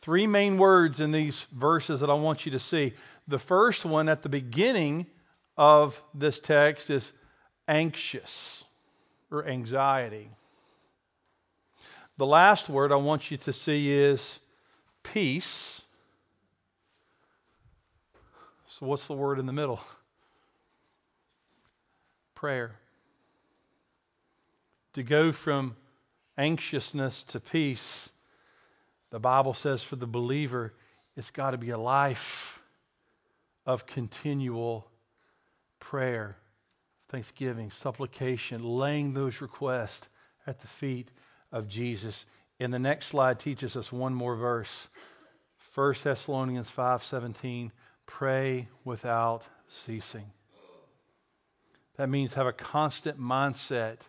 Three 0.03 0.27
main 0.27 0.57
words 0.57 0.99
in 0.99 1.13
these 1.13 1.47
verses 1.53 2.01
that 2.01 2.09
I 2.09 2.13
want 2.13 2.45
you 2.45 2.51
to 2.51 2.59
see. 2.59 2.93
The 3.29 3.39
first 3.39 3.85
one 3.85 4.09
at 4.09 4.21
the 4.21 4.27
beginning 4.27 5.05
of 5.55 6.01
this 6.13 6.41
text 6.41 6.89
is 6.89 7.09
anxious 7.69 8.65
or 9.31 9.47
anxiety. 9.47 10.29
The 12.17 12.25
last 12.25 12.67
word 12.67 12.91
I 12.91 12.97
want 12.97 13.31
you 13.31 13.37
to 13.37 13.53
see 13.53 13.93
is 13.93 14.41
peace. 15.03 15.81
So, 18.67 18.85
what's 18.85 19.07
the 19.07 19.13
word 19.13 19.39
in 19.39 19.45
the 19.45 19.53
middle? 19.53 19.79
Prayer. 22.35 22.75
To 24.95 25.03
go 25.03 25.31
from 25.31 25.77
anxiousness 26.37 27.23
to 27.29 27.39
peace 27.39 28.09
the 29.13 29.19
Bible 29.19 29.53
says 29.53 29.83
for 29.83 29.95
the 29.95 30.07
believer, 30.07 30.73
it's 31.15 31.29
got 31.29 31.51
to 31.51 31.57
be 31.59 31.69
a 31.69 31.77
life 31.77 32.59
of 33.63 33.85
continual 33.85 34.87
prayer, 35.79 36.35
thanksgiving, 37.09 37.69
supplication, 37.69 38.63
laying 38.63 39.13
those 39.13 39.39
requests 39.39 40.07
at 40.47 40.59
the 40.61 40.67
feet 40.67 41.11
of 41.51 41.67
Jesus. 41.67 42.25
And 42.59 42.73
the 42.73 42.79
next 42.79 43.05
slide 43.05 43.39
teaches 43.39 43.75
us 43.75 43.91
one 43.91 44.15
more 44.15 44.35
verse. 44.35 44.87
1 45.75 45.93
Thessalonians 46.03 46.71
5:17, 46.71 47.71
pray 48.07 48.67
without 48.83 49.43
ceasing. 49.67 50.25
That 51.97 52.09
means 52.09 52.33
have 52.33 52.47
a 52.47 52.51
constant 52.51 53.19
mindset 53.19 53.99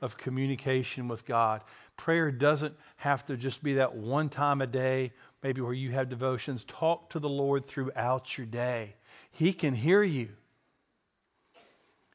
of 0.00 0.16
communication 0.16 1.08
with 1.08 1.26
God. 1.26 1.62
Prayer 2.00 2.30
doesn't 2.30 2.74
have 2.96 3.26
to 3.26 3.36
just 3.36 3.62
be 3.62 3.74
that 3.74 3.94
one 3.94 4.30
time 4.30 4.62
a 4.62 4.66
day, 4.66 5.12
maybe 5.42 5.60
where 5.60 5.74
you 5.74 5.90
have 5.90 6.08
devotions. 6.08 6.64
Talk 6.64 7.10
to 7.10 7.18
the 7.18 7.28
Lord 7.28 7.66
throughout 7.66 8.38
your 8.38 8.46
day. 8.46 8.94
He 9.32 9.52
can 9.52 9.74
hear 9.74 10.02
you. 10.02 10.30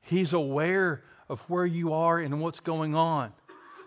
He's 0.02 0.34
aware 0.34 1.04
of 1.30 1.40
where 1.42 1.68
you 1.68 1.94
are 1.94 2.18
and 2.18 2.42
what's 2.42 2.62
going 2.62 2.96
on. 2.96 3.32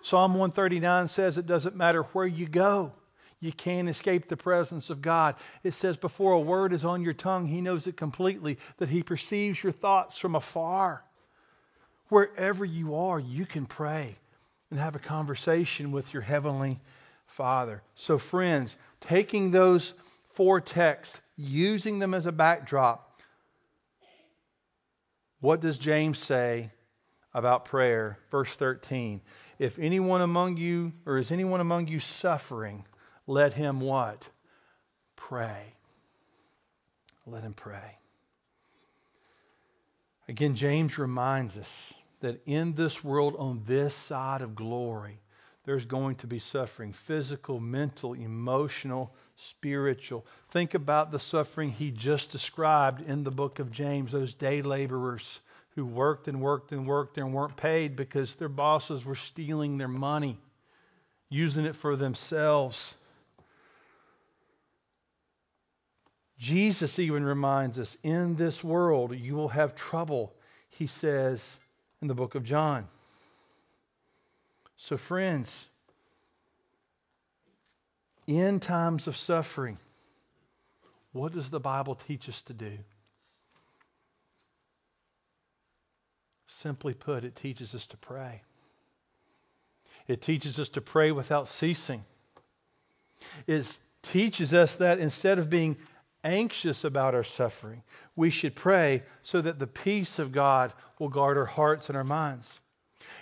Psalm 0.02 0.34
139 0.34 1.08
says 1.08 1.36
it 1.36 1.46
doesn't 1.46 1.74
matter 1.74 2.04
where 2.04 2.28
you 2.28 2.46
go, 2.46 2.92
you 3.40 3.52
can't 3.52 3.88
escape 3.88 4.28
the 4.28 4.36
presence 4.36 4.90
of 4.90 5.02
God. 5.02 5.34
It 5.64 5.74
says 5.74 5.96
before 5.96 6.34
a 6.34 6.40
word 6.40 6.72
is 6.72 6.84
on 6.84 7.02
your 7.02 7.12
tongue, 7.12 7.44
He 7.44 7.60
knows 7.60 7.88
it 7.88 7.96
completely, 7.96 8.58
that 8.76 8.88
He 8.88 9.02
perceives 9.02 9.60
your 9.64 9.72
thoughts 9.72 10.16
from 10.16 10.36
afar. 10.36 11.02
Wherever 12.08 12.64
you 12.64 12.94
are, 12.94 13.18
you 13.18 13.46
can 13.46 13.66
pray 13.66 14.16
and 14.70 14.78
have 14.78 14.96
a 14.96 15.00
conversation 15.00 15.92
with 15.92 16.12
your 16.12 16.22
Heavenly 16.22 16.78
Father. 17.26 17.82
So, 17.94 18.18
friends, 18.18 18.76
taking 19.00 19.50
those 19.50 19.94
four 20.30 20.60
texts, 20.60 21.20
using 21.36 21.98
them 21.98 22.14
as 22.14 22.26
a 22.26 22.32
backdrop, 22.32 23.20
what 25.40 25.60
does 25.60 25.78
James 25.78 26.18
say 26.18 26.70
about 27.32 27.64
prayer? 27.64 28.18
Verse 28.30 28.54
13. 28.56 29.20
If 29.58 29.78
anyone 29.78 30.20
among 30.20 30.56
you, 30.56 30.92
or 31.06 31.18
is 31.18 31.30
anyone 31.30 31.60
among 31.60 31.88
you 31.88 32.00
suffering, 32.00 32.84
let 33.26 33.52
him 33.52 33.80
what? 33.80 34.28
Pray. 35.16 35.74
Let 37.26 37.42
him 37.42 37.54
pray. 37.54 37.98
Again, 40.28 40.56
James 40.56 40.98
reminds 40.98 41.56
us 41.56 41.94
that 42.20 42.40
in 42.46 42.74
this 42.74 43.02
world, 43.04 43.36
on 43.38 43.62
this 43.66 43.94
side 43.94 44.42
of 44.42 44.54
glory, 44.54 45.20
there's 45.64 45.84
going 45.84 46.16
to 46.16 46.26
be 46.26 46.38
suffering 46.38 46.92
physical, 46.92 47.60
mental, 47.60 48.14
emotional, 48.14 49.14
spiritual. 49.36 50.24
Think 50.50 50.74
about 50.74 51.12
the 51.12 51.18
suffering 51.18 51.70
he 51.70 51.90
just 51.90 52.32
described 52.32 53.02
in 53.02 53.22
the 53.22 53.30
book 53.30 53.58
of 53.58 53.70
James, 53.70 54.12
those 54.12 54.34
day 54.34 54.62
laborers 54.62 55.40
who 55.74 55.84
worked 55.84 56.26
and 56.26 56.40
worked 56.40 56.72
and 56.72 56.86
worked 56.86 57.18
and 57.18 57.32
weren't 57.34 57.56
paid 57.56 57.96
because 57.96 58.34
their 58.36 58.48
bosses 58.48 59.04
were 59.04 59.14
stealing 59.14 59.78
their 59.78 59.88
money, 59.88 60.38
using 61.28 61.66
it 61.66 61.76
for 61.76 61.96
themselves. 61.96 62.94
Jesus 66.38 66.98
even 66.98 67.24
reminds 67.24 67.78
us 67.78 67.96
in 68.02 68.36
this 68.36 68.64
world 68.64 69.14
you 69.14 69.34
will 69.34 69.48
have 69.48 69.74
trouble, 69.74 70.32
he 70.70 70.86
says 70.86 71.58
in 72.00 72.08
the 72.08 72.14
book 72.14 72.34
of 72.34 72.44
John. 72.44 72.86
So, 74.76 74.96
friends, 74.96 75.66
in 78.26 78.60
times 78.60 79.06
of 79.08 79.16
suffering, 79.16 79.78
what 81.12 81.32
does 81.32 81.50
the 81.50 81.60
Bible 81.60 81.96
teach 81.96 82.28
us 82.28 82.42
to 82.42 82.52
do? 82.52 82.78
Simply 86.46 86.94
put, 86.94 87.24
it 87.24 87.36
teaches 87.36 87.74
us 87.74 87.86
to 87.88 87.96
pray. 87.96 88.42
It 90.06 90.22
teaches 90.22 90.58
us 90.58 90.68
to 90.70 90.80
pray 90.80 91.12
without 91.12 91.48
ceasing. 91.48 92.04
It 93.46 93.78
teaches 94.02 94.54
us 94.54 94.76
that 94.76 94.98
instead 95.00 95.38
of 95.38 95.50
being 95.50 95.76
anxious 96.28 96.84
about 96.84 97.14
our 97.14 97.24
suffering. 97.24 97.82
We 98.14 98.30
should 98.30 98.54
pray 98.54 99.02
so 99.22 99.40
that 99.40 99.58
the 99.58 99.66
peace 99.66 100.18
of 100.18 100.32
God 100.32 100.72
will 100.98 101.08
guard 101.08 101.38
our 101.38 101.44
hearts 101.44 101.88
and 101.88 101.96
our 101.96 102.04
minds. 102.04 102.60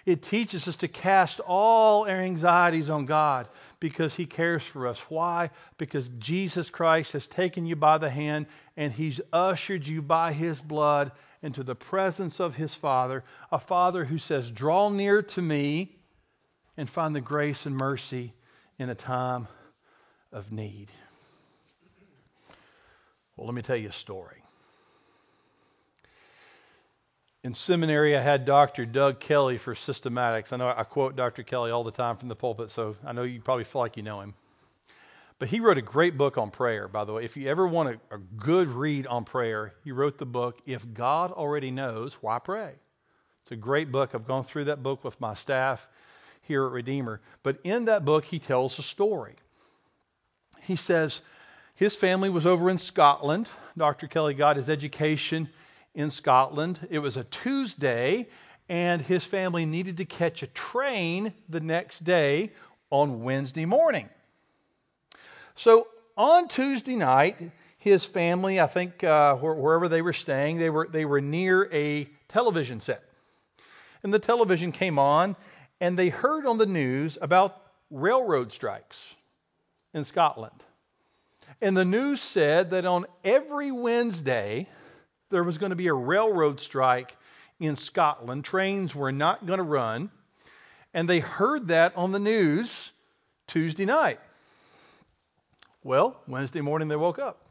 It 0.04 0.22
teaches 0.22 0.66
us 0.68 0.76
to 0.76 0.88
cast 0.88 1.40
all 1.40 2.08
our 2.08 2.20
anxieties 2.20 2.90
on 2.90 3.06
God 3.06 3.48
because 3.80 4.14
He 4.14 4.26
cares 4.26 4.62
for 4.62 4.86
us. 4.86 4.98
Why? 5.08 5.50
Because 5.78 6.08
Jesus 6.18 6.68
Christ 6.68 7.12
has 7.12 7.26
taken 7.26 7.66
you 7.66 7.76
by 7.76 7.98
the 7.98 8.10
hand 8.10 8.46
and 8.76 8.92
He's 8.92 9.20
ushered 9.32 9.86
you 9.86 10.02
by 10.02 10.32
His 10.32 10.60
blood 10.60 11.12
into 11.42 11.62
the 11.62 11.75
presence 11.75 12.40
of 12.40 12.54
His 12.54 12.75
Father, 12.75 13.22
a 13.52 13.58
Father 13.58 14.04
who 14.04 14.18
says, 14.18 14.50
Draw 14.50 14.90
near 14.90 15.22
to 15.22 15.42
me 15.42 15.96
and 16.76 16.88
find 16.88 17.14
the 17.14 17.20
grace 17.20 17.66
and 17.66 17.76
mercy 17.76 18.32
in 18.78 18.90
a 18.90 18.94
time 18.94 19.46
of 20.32 20.50
need. 20.52 20.90
Well, 23.36 23.46
let 23.46 23.54
me 23.54 23.62
tell 23.62 23.76
you 23.76 23.88
a 23.88 23.92
story. 23.92 24.42
In 27.44 27.54
seminary, 27.54 28.16
I 28.16 28.22
had 28.22 28.44
Dr. 28.44 28.86
Doug 28.86 29.20
Kelly 29.20 29.58
for 29.58 29.74
systematics. 29.74 30.52
I 30.52 30.56
know 30.56 30.72
I 30.74 30.82
quote 30.82 31.14
Dr. 31.14 31.42
Kelly 31.44 31.70
all 31.70 31.84
the 31.84 31.92
time 31.92 32.16
from 32.16 32.28
the 32.28 32.34
pulpit, 32.34 32.70
so 32.70 32.96
I 33.04 33.12
know 33.12 33.22
you 33.22 33.40
probably 33.40 33.64
feel 33.64 33.82
like 33.82 33.96
you 33.96 34.02
know 34.02 34.20
him. 34.20 34.34
But 35.38 35.48
he 35.48 35.60
wrote 35.60 35.76
a 35.76 35.82
great 35.82 36.16
book 36.16 36.38
on 36.38 36.50
prayer, 36.50 36.88
by 36.88 37.04
the 37.04 37.12
way. 37.12 37.24
If 37.24 37.36
you 37.36 37.48
ever 37.48 37.68
want 37.68 38.00
a, 38.10 38.14
a 38.14 38.18
good 38.18 38.68
read 38.68 39.06
on 39.06 39.24
prayer, 39.24 39.74
he 39.84 39.92
wrote 39.92 40.18
the 40.18 40.26
book, 40.26 40.60
If 40.66 40.92
God 40.94 41.30
Already 41.30 41.70
Knows, 41.70 42.14
Why 42.14 42.38
Pray? 42.38 42.72
It's 43.42 43.52
a 43.52 43.56
great 43.56 43.92
book. 43.92 44.14
I've 44.14 44.26
gone 44.26 44.44
through 44.44 44.64
that 44.64 44.82
book 44.82 45.04
with 45.04 45.20
my 45.20 45.34
staff 45.34 45.86
here 46.42 46.64
at 46.64 46.72
Redeemer. 46.72 47.20
But 47.42 47.58
in 47.64 47.84
that 47.84 48.04
book, 48.04 48.24
he 48.24 48.38
tells 48.38 48.78
a 48.78 48.82
story. 48.82 49.36
He 50.62 50.74
says 50.74 51.20
his 51.76 51.95
family 51.95 52.30
was 52.30 52.47
over 52.47 52.71
in 52.71 52.78
Scotland. 52.78 53.50
Dr. 53.76 54.06
Kelly 54.06 54.35
got 54.35 54.56
his 54.56 54.71
education 54.71 55.49
in 55.95 56.11
Scotland. 56.11 56.80
It 56.90 56.99
was 56.99 57.16
a 57.16 57.25
Tuesday, 57.25 58.28
and 58.68 59.00
his 59.00 59.25
family 59.25 59.66
needed 59.66 59.99
to 59.99 60.06
catch 60.06 60.42
a 60.42 60.47
train 60.49 61.33
the 61.49 61.61
next 61.61 62.02
day 62.02 62.52
on 62.90 63.23
Wednesday 63.23 63.66
morning. 63.66 64.09
So 65.54 65.88
on 66.16 66.49
Tuesday 66.49 66.97
night, 66.97 67.50
his 67.78 68.04
family, 68.04 68.59
I 68.59 68.66
think 68.66 69.04
uh, 69.04 69.37
wherever 69.37 69.88
they 69.88 70.02
were 70.02 70.14
staying, 70.14 70.59
they 70.59 70.71
were 70.71 70.88
they 70.90 71.04
were 71.04 71.21
near 71.21 71.73
a 71.73 72.09
television 72.28 72.80
set, 72.80 73.02
and 74.02 74.12
the 74.12 74.18
television 74.18 74.73
came 74.73 74.99
on, 74.99 75.37
and 75.80 75.99
they 75.99 76.09
heard 76.09 76.47
on 76.47 76.56
the 76.59 76.66
news 76.66 77.18
about 77.21 77.62
railroad 77.90 78.50
strikes 78.50 79.14
in 79.95 80.04
Scotland. 80.04 80.62
And 81.60 81.76
the 81.76 81.84
news 81.84 82.20
said 82.20 82.70
that 82.70 82.84
on 82.84 83.06
every 83.24 83.70
Wednesday, 83.70 84.68
there 85.30 85.42
was 85.42 85.58
going 85.58 85.70
to 85.70 85.76
be 85.76 85.86
a 85.88 85.94
railroad 85.94 86.60
strike 86.60 87.16
in 87.58 87.76
Scotland. 87.76 88.44
Trains 88.44 88.94
were 88.94 89.12
not 89.12 89.46
going 89.46 89.58
to 89.58 89.64
run. 89.64 90.10
And 90.92 91.08
they 91.08 91.20
heard 91.20 91.68
that 91.68 91.96
on 91.96 92.12
the 92.12 92.18
news 92.18 92.90
Tuesday 93.46 93.84
night. 93.84 94.18
Well, 95.82 96.16
Wednesday 96.26 96.60
morning 96.60 96.88
they 96.88 96.96
woke 96.96 97.18
up. 97.18 97.46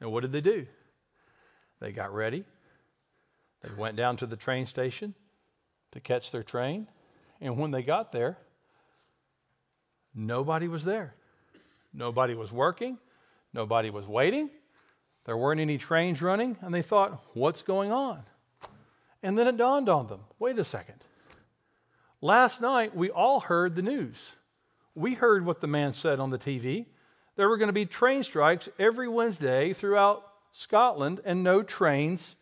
And 0.00 0.12
what 0.12 0.20
did 0.20 0.32
they 0.32 0.40
do? 0.40 0.66
They 1.80 1.92
got 1.92 2.12
ready. 2.12 2.44
They 3.62 3.70
went 3.74 3.96
down 3.96 4.16
to 4.18 4.26
the 4.26 4.36
train 4.36 4.66
station 4.66 5.14
to 5.92 6.00
catch 6.00 6.30
their 6.30 6.42
train. 6.42 6.88
And 7.40 7.58
when 7.58 7.70
they 7.70 7.82
got 7.82 8.12
there, 8.12 8.38
nobody 10.14 10.68
was 10.68 10.84
there. 10.84 11.14
Nobody 11.94 12.34
was 12.34 12.50
working. 12.52 12.98
Nobody 13.52 13.90
was 13.90 14.06
waiting. 14.06 14.50
There 15.24 15.36
weren't 15.36 15.60
any 15.60 15.78
trains 15.78 16.22
running, 16.22 16.56
and 16.60 16.74
they 16.74 16.82
thought, 16.82 17.22
what's 17.34 17.62
going 17.62 17.92
on? 17.92 18.22
And 19.22 19.38
then 19.38 19.46
it 19.46 19.56
dawned 19.56 19.88
on 19.88 20.08
them 20.08 20.20
wait 20.38 20.58
a 20.58 20.64
second. 20.64 21.04
Last 22.20 22.60
night, 22.60 22.96
we 22.96 23.10
all 23.10 23.40
heard 23.40 23.74
the 23.74 23.82
news. 23.82 24.16
We 24.94 25.14
heard 25.14 25.44
what 25.44 25.60
the 25.60 25.66
man 25.66 25.92
said 25.92 26.20
on 26.20 26.30
the 26.30 26.38
TV. 26.38 26.86
There 27.36 27.48
were 27.48 27.56
going 27.56 27.68
to 27.68 27.72
be 27.72 27.86
train 27.86 28.24
strikes 28.24 28.68
every 28.78 29.08
Wednesday 29.08 29.72
throughout 29.72 30.26
Scotland, 30.52 31.20
and 31.24 31.42
no 31.42 31.62
trains 31.62 32.36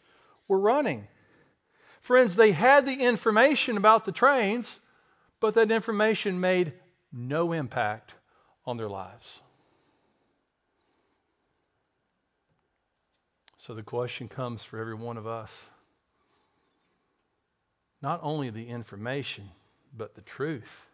were 0.48 0.58
running. 0.58 1.06
Friends, 2.00 2.34
they 2.34 2.52
had 2.52 2.86
the 2.86 2.94
information 2.94 3.76
about 3.76 4.04
the 4.04 4.12
trains, 4.12 4.80
but 5.38 5.54
that 5.54 5.70
information 5.70 6.40
made 6.40 6.72
no 7.12 7.52
impact 7.52 8.14
on 8.66 8.76
their 8.76 8.88
lives. 8.88 9.40
So 13.58 13.74
the 13.74 13.82
question 13.82 14.28
comes 14.28 14.62
for 14.62 14.78
every 14.78 14.94
one 14.94 15.16
of 15.16 15.26
us 15.26 15.50
not 18.02 18.20
only 18.22 18.50
the 18.50 18.66
information, 18.66 19.50
but 19.96 20.14
the 20.14 20.22
truth. 20.22 20.86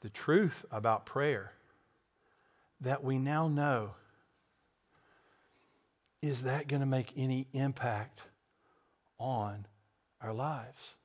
The 0.00 0.10
truth 0.10 0.64
about 0.70 1.06
prayer 1.06 1.52
that 2.80 3.04
we 3.04 3.18
now 3.18 3.48
know. 3.48 3.90
Is 6.22 6.42
that 6.42 6.68
going 6.68 6.80
to 6.80 6.86
make 6.86 7.12
any 7.16 7.46
impact 7.52 8.22
on 9.18 9.66
our 10.20 10.32
lives? 10.32 10.96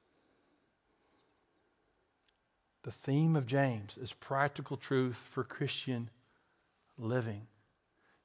The 2.85 2.91
theme 2.91 3.35
of 3.35 3.47
James 3.47 3.97
is 3.97 4.13
practical 4.13 4.77
truth 4.77 5.17
for 5.31 5.43
Christian 5.43 6.07
living. 6.99 7.47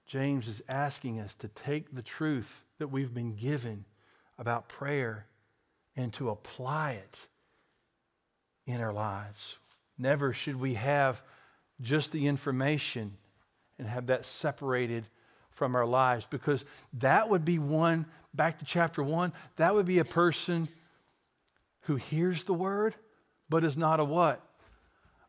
James 0.06 0.48
is 0.48 0.62
asking 0.68 1.18
us 1.20 1.34
to 1.36 1.48
take 1.48 1.94
the 1.94 2.02
truth 2.02 2.62
that 2.78 2.88
we've 2.88 3.14
been 3.14 3.36
given 3.36 3.86
about 4.38 4.68
prayer 4.68 5.24
and 5.96 6.12
to 6.12 6.28
apply 6.28 6.92
it 6.92 7.26
in 8.66 8.82
our 8.82 8.92
lives. 8.92 9.56
Never 9.96 10.34
should 10.34 10.56
we 10.56 10.74
have 10.74 11.22
just 11.80 12.12
the 12.12 12.26
information 12.26 13.16
and 13.78 13.88
have 13.88 14.08
that 14.08 14.26
separated 14.26 15.06
from 15.52 15.74
our 15.74 15.86
lives 15.86 16.26
because 16.28 16.66
that 16.98 17.30
would 17.30 17.46
be 17.46 17.58
one, 17.58 18.04
back 18.34 18.58
to 18.58 18.66
chapter 18.66 19.02
1, 19.02 19.32
that 19.56 19.74
would 19.74 19.86
be 19.86 20.00
a 20.00 20.04
person 20.04 20.68
who 21.84 21.96
hears 21.96 22.44
the 22.44 22.52
word 22.52 22.94
but 23.48 23.64
is 23.64 23.78
not 23.78 24.00
a 24.00 24.04
what? 24.04 24.40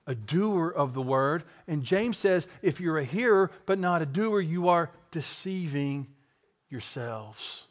A 0.08 0.16
doer 0.16 0.70
of 0.70 0.94
the 0.94 1.02
word. 1.02 1.44
And 1.68 1.84
James 1.84 2.18
says, 2.18 2.46
if 2.62 2.80
you're 2.80 2.98
a 2.98 3.04
hearer 3.04 3.52
but 3.66 3.80
not 3.80 4.02
a 4.02 4.06
doer, 4.06 4.42
you 4.42 4.70
are 4.70 4.90
deceiving 5.12 6.08
yourselves. 6.70 7.66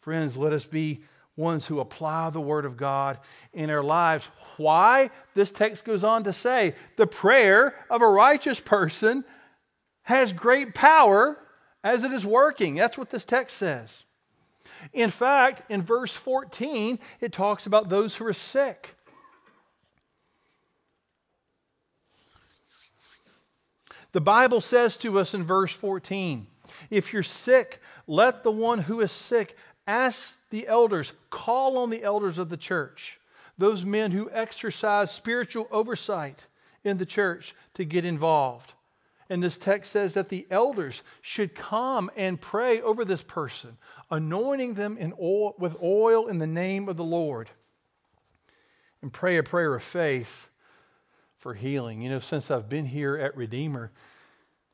Friends, 0.00 0.36
let 0.36 0.52
us 0.52 0.64
be 0.64 1.00
ones 1.36 1.66
who 1.66 1.80
apply 1.80 2.30
the 2.30 2.40
word 2.40 2.64
of 2.64 2.76
God 2.76 3.18
in 3.52 3.68
our 3.70 3.82
lives. 3.82 4.26
Why? 4.56 5.10
This 5.34 5.50
text 5.50 5.84
goes 5.84 6.02
on 6.02 6.24
to 6.24 6.32
say 6.32 6.74
the 6.96 7.06
prayer 7.06 7.74
of 7.90 8.00
a 8.00 8.08
righteous 8.08 8.58
person 8.58 9.24
has 10.02 10.32
great 10.32 10.74
power 10.74 11.36
as 11.84 12.04
it 12.04 12.12
is 12.12 12.24
working. 12.24 12.76
That's 12.76 12.96
what 12.96 13.10
this 13.10 13.24
text 13.24 13.58
says. 13.58 14.04
In 14.92 15.10
fact, 15.10 15.70
in 15.70 15.82
verse 15.82 16.12
14, 16.12 16.98
it 17.20 17.32
talks 17.32 17.66
about 17.66 17.88
those 17.88 18.14
who 18.14 18.26
are 18.26 18.32
sick. 18.32 18.95
The 24.16 24.20
Bible 24.22 24.62
says 24.62 24.96
to 24.98 25.18
us 25.18 25.34
in 25.34 25.44
verse 25.44 25.74
14 25.74 26.46
if 26.88 27.12
you're 27.12 27.22
sick, 27.22 27.82
let 28.06 28.42
the 28.42 28.50
one 28.50 28.78
who 28.78 29.02
is 29.02 29.12
sick 29.12 29.54
ask 29.86 30.38
the 30.48 30.66
elders, 30.66 31.12
call 31.28 31.76
on 31.76 31.90
the 31.90 32.02
elders 32.02 32.38
of 32.38 32.48
the 32.48 32.56
church, 32.56 33.20
those 33.58 33.84
men 33.84 34.10
who 34.10 34.30
exercise 34.30 35.10
spiritual 35.10 35.68
oversight 35.70 36.46
in 36.82 36.96
the 36.96 37.04
church 37.04 37.54
to 37.74 37.84
get 37.84 38.06
involved. 38.06 38.72
And 39.28 39.42
this 39.42 39.58
text 39.58 39.92
says 39.92 40.14
that 40.14 40.30
the 40.30 40.46
elders 40.50 41.02
should 41.20 41.54
come 41.54 42.10
and 42.16 42.40
pray 42.40 42.80
over 42.80 43.04
this 43.04 43.22
person, 43.22 43.76
anointing 44.10 44.72
them 44.72 44.96
in 44.96 45.12
oil, 45.20 45.54
with 45.58 45.76
oil 45.82 46.28
in 46.28 46.38
the 46.38 46.46
name 46.46 46.88
of 46.88 46.96
the 46.96 47.04
Lord, 47.04 47.50
and 49.02 49.12
pray 49.12 49.36
a 49.36 49.42
prayer 49.42 49.74
of 49.74 49.82
faith 49.82 50.48
for 51.38 51.54
healing. 51.54 52.02
You 52.02 52.10
know, 52.10 52.18
since 52.18 52.50
I've 52.50 52.68
been 52.68 52.86
here 52.86 53.16
at 53.16 53.36
Redeemer, 53.36 53.92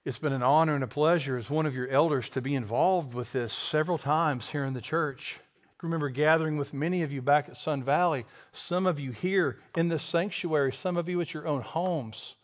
it's 0.04 0.18
been 0.18 0.32
an 0.32 0.42
honor 0.42 0.74
and 0.74 0.84
a 0.84 0.88
pleasure 0.88 1.36
as 1.36 1.48
one 1.48 1.66
of 1.66 1.74
your 1.74 1.88
elders 1.88 2.28
to 2.30 2.40
be 2.40 2.54
involved 2.54 3.14
with 3.14 3.32
this 3.32 3.52
several 3.52 3.98
times 3.98 4.48
here 4.48 4.64
in 4.64 4.72
the 4.72 4.80
church. 4.80 5.38
I 5.82 5.86
remember 5.86 6.10
gathering 6.10 6.56
with 6.56 6.72
many 6.72 7.02
of 7.02 7.12
you 7.12 7.22
back 7.22 7.48
at 7.48 7.56
Sun 7.56 7.82
Valley, 7.82 8.24
some 8.52 8.86
of 8.86 9.00
you 9.00 9.10
here 9.10 9.58
in 9.76 9.88
this 9.88 10.02
sanctuary, 10.02 10.72
some 10.72 10.96
of 10.96 11.08
you 11.08 11.20
at 11.20 11.34
your 11.34 11.46
own 11.46 11.60
homes, 11.60 12.36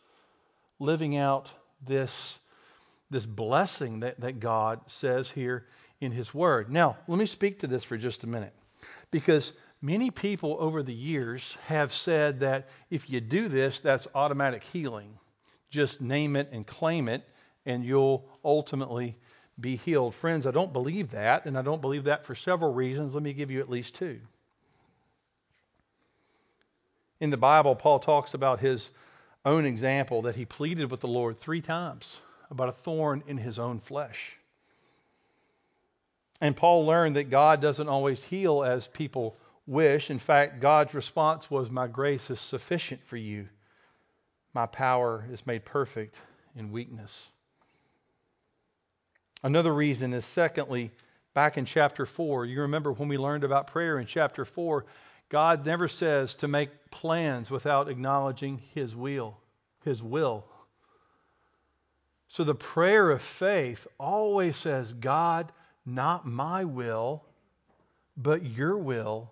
living 0.81 1.17
out 1.17 1.51
this, 1.87 2.39
this 3.11 3.27
blessing 3.27 4.01
that, 4.01 4.21
that 4.21 4.41
God 4.41 4.81
says 4.87 5.31
here 5.31 5.67
in 6.01 6.13
His 6.13 6.35
Word. 6.35 6.71
Now, 6.71 6.97
let 7.07 7.19
me 7.19 7.27
speak 7.27 7.61
to 7.61 7.67
this 7.67 7.85
for 7.85 7.97
just 7.97 8.25
a 8.25 8.29
minute 8.29 8.55
because 9.11 9.53
Many 9.81 10.11
people 10.11 10.57
over 10.59 10.83
the 10.83 10.95
years 10.95 11.57
have 11.67 11.93
said 11.93 12.41
that 12.41 12.69
if 12.91 13.09
you 13.09 13.21
do 13.21 13.49
this, 13.49 13.79
that's 13.81 14.09
automatic 14.15 14.65
healing. 14.65 15.17
Just 15.71 16.01
name 16.01 16.35
it 16.35 16.49
and 16.51 16.67
claim 16.67 17.09
it, 17.09 17.23
and 17.65 17.85
you'll 17.85 18.29
ultimately 18.45 19.17
be 19.61 19.77
healed. 19.77 20.15
Friends, 20.15 20.47
I 20.47 20.51
don't 20.51 20.73
believe 20.73 21.11
that, 21.13 21.45
and 21.45 21.57
I 21.57 21.63
don't 21.63 21.81
believe 21.81 22.05
that 22.05 22.25
for 22.25 22.35
several 22.35 22.73
reasons. 22.73 23.15
Let 23.15 23.23
me 23.23 23.33
give 23.33 23.51
you 23.51 23.61
at 23.61 23.71
least 23.71 23.95
two. 23.95 24.19
In 27.21 27.31
the 27.31 27.37
Bible, 27.37 27.75
Paul 27.77 27.99
talks 27.99 28.35
about 28.35 28.61
his 28.61 28.91
own 29.45 29.65
example 29.65 30.23
that 30.23 30.37
he 30.37 30.45
pleaded 30.45 30.91
with 30.91 31.01
the 31.01 31.09
Lord 31.09 31.39
three 31.39 31.61
times 31.61 32.19
about 32.51 32.69
a 32.69 32.73
thorn 32.73 33.23
in 33.27 33.37
his 33.37 33.59
own 33.59 33.79
flesh. 33.79 34.37
And 36.41 36.57
Paul 36.57 36.87
learned 36.87 37.17
that 37.17 37.31
God 37.31 37.61
doesn't 37.61 37.89
always 37.89 38.23
heal 38.23 38.63
as 38.63 38.87
people 38.87 39.37
wish. 39.69 40.11
In 40.11 40.19
fact, 40.19 40.61
God's 40.61 40.95
response 40.95 41.51
was, 41.51 41.71
My 41.71 41.87
grace 41.87 42.31
is 42.31 42.41
sufficient 42.41 43.05
for 43.05 43.17
you. 43.17 43.47
My 44.55 44.67
power 44.67 45.25
is 45.31 45.47
made 45.47 45.65
perfect 45.65 46.17
in 46.57 46.73
weakness. 46.73 47.29
Another 49.45 49.73
reason 49.73 50.15
is, 50.15 50.25
secondly, 50.25 50.91
back 51.35 51.59
in 51.59 51.65
chapter 51.65 52.07
4, 52.07 52.47
you 52.47 52.63
remember 52.63 52.93
when 52.93 53.09
we 53.09 53.19
learned 53.19 53.45
about 53.45 53.69
prayer 53.69 54.01
in 54.01 54.07
chapter 54.07 54.45
4, 54.45 54.87
God 55.29 55.65
never 55.67 55.87
says 55.87 56.35
to 56.37 56.49
make 56.49 56.91
plans 56.91 57.51
without 57.51 57.89
acknowledging 57.89 58.61
His 58.75 58.97
will. 58.97 59.37
His 59.85 60.03
will. 60.03 60.45
So 62.29 62.43
the 62.43 62.55
prayer 62.55 63.11
of 63.11 63.23
faith 63.23 63.87
always 64.01 64.57
says, 64.57 64.93
God, 64.93 65.53
not 65.87 66.27
my 66.27 66.65
will, 66.65 67.23
but 68.17 68.45
your 68.45 68.77
will 68.77 69.31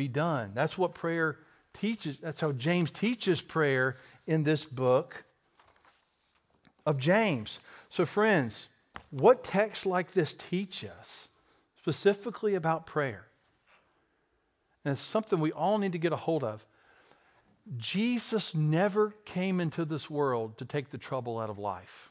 be 0.00 0.08
done. 0.08 0.52
That's 0.54 0.78
what 0.78 0.94
prayer 0.94 1.36
teaches. 1.74 2.16
That's 2.22 2.40
how 2.40 2.52
James 2.52 2.90
teaches 2.90 3.42
prayer 3.42 3.98
in 4.26 4.42
this 4.42 4.64
book 4.64 5.22
of 6.86 6.98
James. 6.98 7.58
So, 7.90 8.06
friends, 8.06 8.70
what 9.10 9.44
texts 9.44 9.84
like 9.84 10.12
this 10.12 10.34
teach 10.34 10.84
us 10.84 11.28
specifically 11.80 12.54
about 12.54 12.86
prayer? 12.86 13.26
And 14.86 14.92
it's 14.92 15.02
something 15.02 15.38
we 15.38 15.52
all 15.52 15.76
need 15.76 15.92
to 15.92 15.98
get 15.98 16.12
a 16.12 16.16
hold 16.16 16.44
of. 16.44 16.64
Jesus 17.76 18.54
never 18.54 19.10
came 19.26 19.60
into 19.60 19.84
this 19.84 20.08
world 20.08 20.56
to 20.58 20.64
take 20.64 20.88
the 20.88 20.96
trouble 20.96 21.38
out 21.38 21.50
of 21.50 21.58
life. 21.58 22.09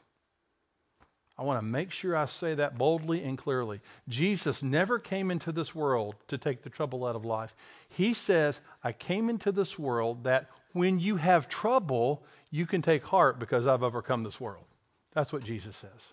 I 1.40 1.42
want 1.42 1.58
to 1.58 1.64
make 1.64 1.90
sure 1.90 2.14
I 2.14 2.26
say 2.26 2.56
that 2.56 2.76
boldly 2.76 3.24
and 3.24 3.38
clearly. 3.38 3.80
Jesus 4.10 4.62
never 4.62 4.98
came 4.98 5.30
into 5.30 5.52
this 5.52 5.74
world 5.74 6.16
to 6.28 6.36
take 6.36 6.60
the 6.60 6.68
trouble 6.68 7.06
out 7.06 7.16
of 7.16 7.24
life. 7.24 7.56
He 7.88 8.12
says, 8.12 8.60
I 8.84 8.92
came 8.92 9.30
into 9.30 9.50
this 9.50 9.78
world 9.78 10.24
that 10.24 10.50
when 10.74 10.98
you 10.98 11.16
have 11.16 11.48
trouble, 11.48 12.22
you 12.50 12.66
can 12.66 12.82
take 12.82 13.02
heart 13.02 13.38
because 13.38 13.66
I've 13.66 13.82
overcome 13.82 14.22
this 14.22 14.38
world. 14.38 14.66
That's 15.14 15.32
what 15.32 15.42
Jesus 15.42 15.78
says. 15.78 16.12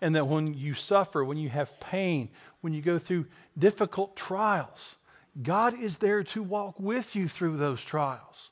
And 0.00 0.16
that 0.16 0.26
when 0.26 0.54
you 0.54 0.72
suffer, 0.72 1.22
when 1.22 1.36
you 1.36 1.50
have 1.50 1.78
pain, 1.80 2.30
when 2.62 2.72
you 2.72 2.80
go 2.80 2.98
through 2.98 3.26
difficult 3.58 4.16
trials, 4.16 4.96
God 5.42 5.78
is 5.78 5.98
there 5.98 6.24
to 6.24 6.42
walk 6.42 6.80
with 6.80 7.14
you 7.14 7.28
through 7.28 7.58
those 7.58 7.84
trials. 7.84 8.48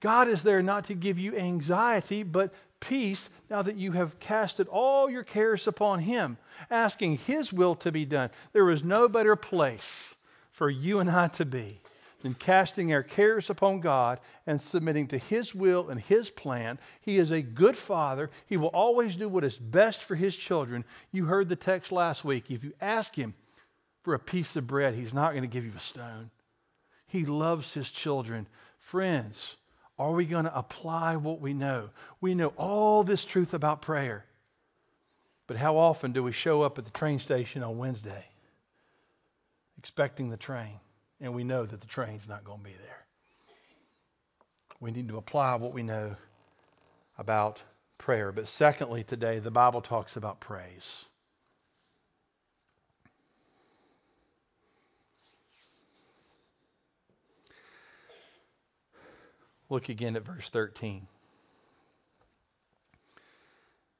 God 0.00 0.28
is 0.28 0.42
there 0.42 0.62
not 0.62 0.84
to 0.84 0.94
give 0.94 1.18
you 1.18 1.34
anxiety, 1.36 2.22
but 2.22 2.52
peace 2.88 3.30
now 3.50 3.62
that 3.62 3.76
you 3.76 3.92
have 3.92 4.18
casted 4.20 4.68
all 4.68 5.08
your 5.10 5.22
cares 5.22 5.66
upon 5.66 6.00
Him, 6.00 6.36
asking 6.70 7.18
His 7.18 7.52
will 7.52 7.74
to 7.76 7.92
be 7.92 8.04
done. 8.04 8.30
There 8.52 8.70
is 8.70 8.84
no 8.84 9.08
better 9.08 9.36
place 9.36 10.14
for 10.52 10.70
you 10.70 11.00
and 11.00 11.10
I 11.10 11.28
to 11.28 11.44
be 11.44 11.80
than 12.22 12.34
casting 12.34 12.92
our 12.92 13.02
cares 13.02 13.50
upon 13.50 13.80
God 13.80 14.20
and 14.46 14.60
submitting 14.60 15.08
to 15.08 15.18
His 15.18 15.54
will 15.54 15.90
and 15.90 16.00
His 16.00 16.30
plan. 16.30 16.78
He 17.00 17.18
is 17.18 17.30
a 17.30 17.42
good 17.42 17.76
Father. 17.76 18.30
He 18.46 18.56
will 18.56 18.68
always 18.68 19.16
do 19.16 19.28
what 19.28 19.44
is 19.44 19.56
best 19.56 20.02
for 20.02 20.14
His 20.14 20.36
children. 20.36 20.84
You 21.12 21.26
heard 21.26 21.48
the 21.48 21.56
text 21.56 21.92
last 21.92 22.24
week. 22.24 22.50
If 22.50 22.64
you 22.64 22.72
ask 22.80 23.14
Him, 23.14 23.34
for 24.06 24.14
a 24.14 24.20
piece 24.20 24.54
of 24.54 24.68
bread. 24.68 24.94
He's 24.94 25.12
not 25.12 25.32
going 25.32 25.42
to 25.42 25.48
give 25.48 25.64
you 25.64 25.72
a 25.76 25.80
stone. 25.80 26.30
He 27.08 27.24
loves 27.24 27.74
his 27.74 27.90
children. 27.90 28.46
Friends, 28.78 29.56
are 29.98 30.12
we 30.12 30.26
going 30.26 30.44
to 30.44 30.56
apply 30.56 31.16
what 31.16 31.40
we 31.40 31.54
know? 31.54 31.90
We 32.20 32.34
know 32.34 32.52
all 32.56 33.04
this 33.04 33.24
truth 33.24 33.54
about 33.54 33.82
prayer. 33.82 34.24
But 35.46 35.56
how 35.56 35.76
often 35.76 36.12
do 36.12 36.22
we 36.22 36.32
show 36.32 36.62
up 36.62 36.78
at 36.78 36.84
the 36.84 36.90
train 36.90 37.18
station 37.18 37.62
on 37.62 37.78
Wednesday 37.78 38.24
expecting 39.78 40.28
the 40.28 40.36
train 40.36 40.80
and 41.20 41.34
we 41.34 41.44
know 41.44 41.64
that 41.64 41.80
the 41.80 41.86
train's 41.86 42.28
not 42.28 42.44
going 42.44 42.58
to 42.58 42.64
be 42.64 42.72
there? 42.72 43.06
We 44.80 44.90
need 44.90 45.08
to 45.08 45.16
apply 45.16 45.54
what 45.54 45.72
we 45.72 45.82
know 45.82 46.16
about 47.16 47.62
prayer. 47.96 48.32
But 48.32 48.48
secondly, 48.48 49.04
today, 49.04 49.38
the 49.38 49.50
Bible 49.50 49.80
talks 49.80 50.16
about 50.16 50.40
praise. 50.40 51.04
Look 59.68 59.88
again 59.88 60.16
at 60.16 60.24
verse 60.24 60.48
13. 60.50 61.06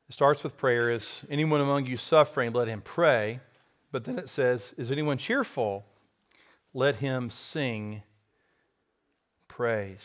It 0.08 0.14
starts 0.14 0.44
with 0.44 0.56
prayer 0.56 0.90
Is 0.90 1.22
anyone 1.28 1.60
among 1.60 1.86
you 1.86 1.96
suffering, 1.96 2.52
let 2.52 2.68
him 2.68 2.80
pray. 2.80 3.40
But 3.90 4.04
then 4.04 4.18
it 4.18 4.30
says, 4.30 4.74
Is 4.76 4.92
anyone 4.92 5.18
cheerful? 5.18 5.84
Let 6.74 6.96
him 6.96 7.30
sing 7.30 8.02
praise. 9.48 10.04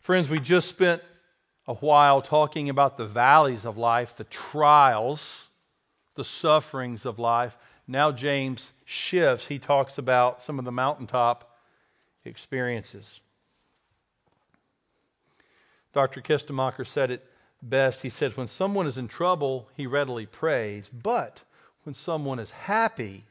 Friends, 0.00 0.28
we 0.28 0.40
just 0.40 0.68
spent 0.68 1.02
a 1.66 1.74
while 1.74 2.20
talking 2.20 2.68
about 2.68 2.96
the 2.96 3.06
valleys 3.06 3.64
of 3.64 3.76
life, 3.76 4.16
the 4.16 4.24
trials, 4.24 5.48
the 6.14 6.24
sufferings 6.24 7.06
of 7.06 7.18
life. 7.18 7.56
Now 7.88 8.12
James 8.12 8.72
shifts. 8.84 9.46
He 9.46 9.58
talks 9.58 9.98
about 9.98 10.42
some 10.42 10.58
of 10.58 10.64
the 10.64 10.72
mountaintop 10.72 11.55
experiences. 12.26 13.20
Dr. 15.92 16.20
Kistemaker 16.20 16.86
said 16.86 17.10
it 17.10 17.24
best. 17.62 18.02
He 18.02 18.10
said, 18.10 18.36
When 18.36 18.46
someone 18.46 18.86
is 18.86 18.98
in 18.98 19.08
trouble, 19.08 19.68
he 19.74 19.86
readily 19.86 20.26
prays, 20.26 20.90
but 20.90 21.40
when 21.84 21.94
someone 21.94 22.38
is 22.38 22.50
happy, 22.50 23.24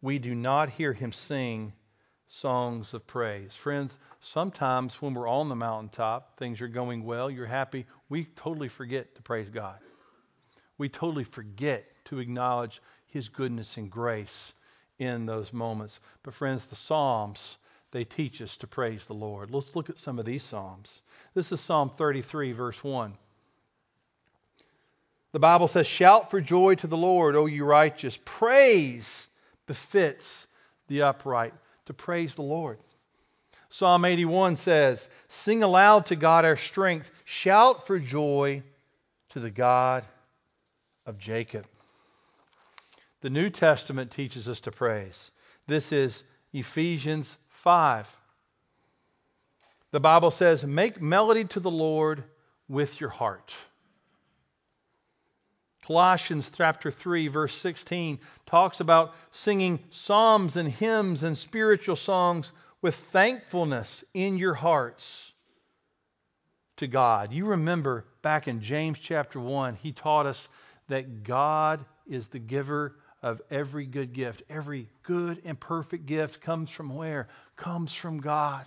we 0.00 0.18
do 0.18 0.34
not 0.34 0.70
hear 0.70 0.92
him 0.92 1.12
sing 1.12 1.72
songs 2.28 2.94
of 2.94 3.06
praise. 3.06 3.54
Friends, 3.54 3.98
sometimes 4.20 5.00
when 5.00 5.14
we're 5.14 5.28
on 5.28 5.48
the 5.48 5.54
mountaintop, 5.54 6.38
things 6.38 6.60
are 6.60 6.68
going 6.68 7.04
well, 7.04 7.30
you're 7.30 7.46
happy, 7.46 7.86
we 8.08 8.24
totally 8.36 8.68
forget 8.68 9.14
to 9.14 9.22
praise 9.22 9.48
God. 9.48 9.78
We 10.78 10.88
totally 10.88 11.24
forget 11.24 11.84
to 12.06 12.18
acknowledge 12.18 12.80
his 13.06 13.28
goodness 13.28 13.76
and 13.76 13.90
grace 13.90 14.52
in 14.98 15.26
those 15.26 15.52
moments. 15.52 16.00
But, 16.22 16.34
friends, 16.34 16.66
the 16.66 16.76
Psalms 16.76 17.58
they 17.94 18.04
teach 18.04 18.42
us 18.42 18.56
to 18.56 18.66
praise 18.66 19.06
the 19.06 19.14
Lord. 19.14 19.52
Let's 19.52 19.76
look 19.76 19.88
at 19.88 19.98
some 19.98 20.18
of 20.18 20.24
these 20.24 20.42
Psalms. 20.42 21.00
This 21.32 21.52
is 21.52 21.60
Psalm 21.60 21.92
33, 21.96 22.50
verse 22.50 22.82
1. 22.82 23.14
The 25.30 25.38
Bible 25.38 25.68
says, 25.68 25.86
Shout 25.86 26.28
for 26.28 26.40
joy 26.40 26.74
to 26.74 26.88
the 26.88 26.96
Lord, 26.96 27.36
O 27.36 27.46
you 27.46 27.64
righteous. 27.64 28.18
Praise 28.24 29.28
befits 29.68 30.48
the 30.88 31.02
upright. 31.02 31.54
To 31.86 31.94
praise 31.94 32.34
the 32.34 32.42
Lord. 32.42 32.78
Psalm 33.70 34.04
81 34.04 34.56
says, 34.56 35.08
Sing 35.28 35.62
aloud 35.62 36.06
to 36.06 36.16
God 36.16 36.44
our 36.44 36.56
strength. 36.56 37.08
Shout 37.24 37.86
for 37.86 38.00
joy 38.00 38.64
to 39.30 39.38
the 39.38 39.50
God 39.50 40.04
of 41.06 41.16
Jacob. 41.18 41.64
The 43.20 43.30
New 43.30 43.50
Testament 43.50 44.10
teaches 44.10 44.48
us 44.48 44.62
to 44.62 44.72
praise. 44.72 45.30
This 45.68 45.92
is 45.92 46.24
Ephesians 46.52 47.38
5. 47.64 48.14
The 49.90 50.00
Bible 50.00 50.30
says, 50.30 50.62
Make 50.64 51.00
melody 51.00 51.44
to 51.46 51.60
the 51.60 51.70
Lord 51.70 52.22
with 52.68 53.00
your 53.00 53.08
heart. 53.08 53.54
Colossians 55.86 56.50
chapter 56.54 56.90
3 56.90 57.28
verse 57.28 57.54
16 57.54 58.18
talks 58.44 58.80
about 58.80 59.14
singing 59.30 59.78
psalms 59.88 60.56
and 60.56 60.70
hymns 60.70 61.22
and 61.22 61.36
spiritual 61.36 61.96
songs 61.96 62.52
with 62.82 62.96
thankfulness 62.96 64.04
in 64.12 64.36
your 64.36 64.54
hearts 64.54 65.32
to 66.76 66.86
God. 66.86 67.32
You 67.32 67.46
remember 67.46 68.04
back 68.20 68.46
in 68.46 68.60
James 68.60 68.98
chapter 68.98 69.40
1, 69.40 69.76
he 69.76 69.92
taught 69.92 70.26
us 70.26 70.48
that 70.88 71.24
God 71.24 71.82
is 72.06 72.28
the 72.28 72.38
giver 72.38 72.96
of 73.24 73.40
every 73.50 73.86
good 73.86 74.12
gift. 74.12 74.42
Every 74.50 74.86
good 75.02 75.40
and 75.46 75.58
perfect 75.58 76.04
gift 76.04 76.42
comes 76.42 76.68
from 76.68 76.94
where? 76.94 77.28
Comes 77.56 77.90
from 77.90 78.20
God. 78.20 78.66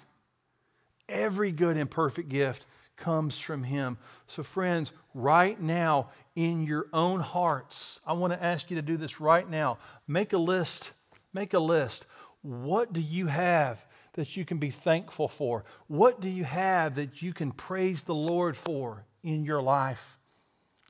Every 1.08 1.52
good 1.52 1.78
and 1.78 1.90
perfect 1.90 2.28
gift 2.28 2.66
comes 2.98 3.38
from 3.38 3.64
Him. 3.64 4.00
So, 4.26 4.42
friends, 4.42 4.92
right 5.14 5.62
now 5.62 6.10
in 6.36 6.64
your 6.64 6.88
own 6.92 7.20
hearts, 7.20 8.00
I 8.04 8.14
want 8.14 8.34
to 8.34 8.44
ask 8.44 8.72
you 8.72 8.78
to 8.78 8.82
do 8.82 8.98
this 8.98 9.22
right 9.22 9.48
now. 9.48 9.78
Make 10.08 10.34
a 10.34 10.40
list. 10.40 10.92
Make 11.34 11.54
a 11.54 11.60
list. 11.60 12.08
What 12.42 12.92
do 12.94 13.00
you 13.00 13.28
have 13.28 13.86
that 14.14 14.36
you 14.36 14.44
can 14.44 14.58
be 14.58 14.72
thankful 14.72 15.28
for? 15.28 15.66
What 15.86 16.20
do 16.20 16.30
you 16.30 16.44
have 16.44 16.96
that 16.96 17.22
you 17.22 17.32
can 17.32 17.52
praise 17.52 18.02
the 18.02 18.16
Lord 18.16 18.58
for 18.58 19.06
in 19.22 19.46
your 19.46 19.62
life? 19.62 20.18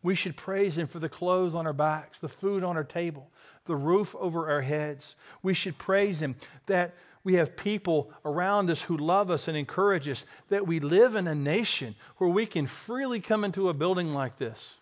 We 0.03 0.15
should 0.15 0.38
praise 0.38 0.77
Him 0.77 0.88
for 0.88 0.99
the 0.99 1.10
clothes 1.10 1.53
on 1.53 1.67
our 1.67 1.73
backs, 1.73 2.19
the 2.19 2.30
food 2.30 2.63
on 2.63 2.77
our 2.77 2.86
table, 2.86 3.30
the 3.67 3.75
roof 3.75 4.15
over 4.15 4.49
our 4.49 4.62
heads. 4.62 5.15
We 5.43 5.53
should 5.53 5.77
praise 5.77 6.21
Him 6.21 6.36
that 6.65 6.95
we 7.23 7.34
have 7.36 7.58
people 7.58 8.12
around 8.23 8.69
us 8.69 8.82
who 8.82 8.97
love 8.97 9.30
us 9.30 9.47
and 9.47 9.58
encourage 9.58 10.08
us, 10.08 10.23
that 10.49 10.65
we 10.65 10.80
live 10.80 11.15
in 11.15 11.27
a 11.27 11.36
nation 11.36 11.95
where 12.17 12.30
we 12.30 12.45
can 12.45 12.67
freely 12.67 13.19
come 13.19 13.43
into 13.43 13.69
a 13.69 13.73
building 13.73 14.13
like 14.13 14.38
this 14.38 14.75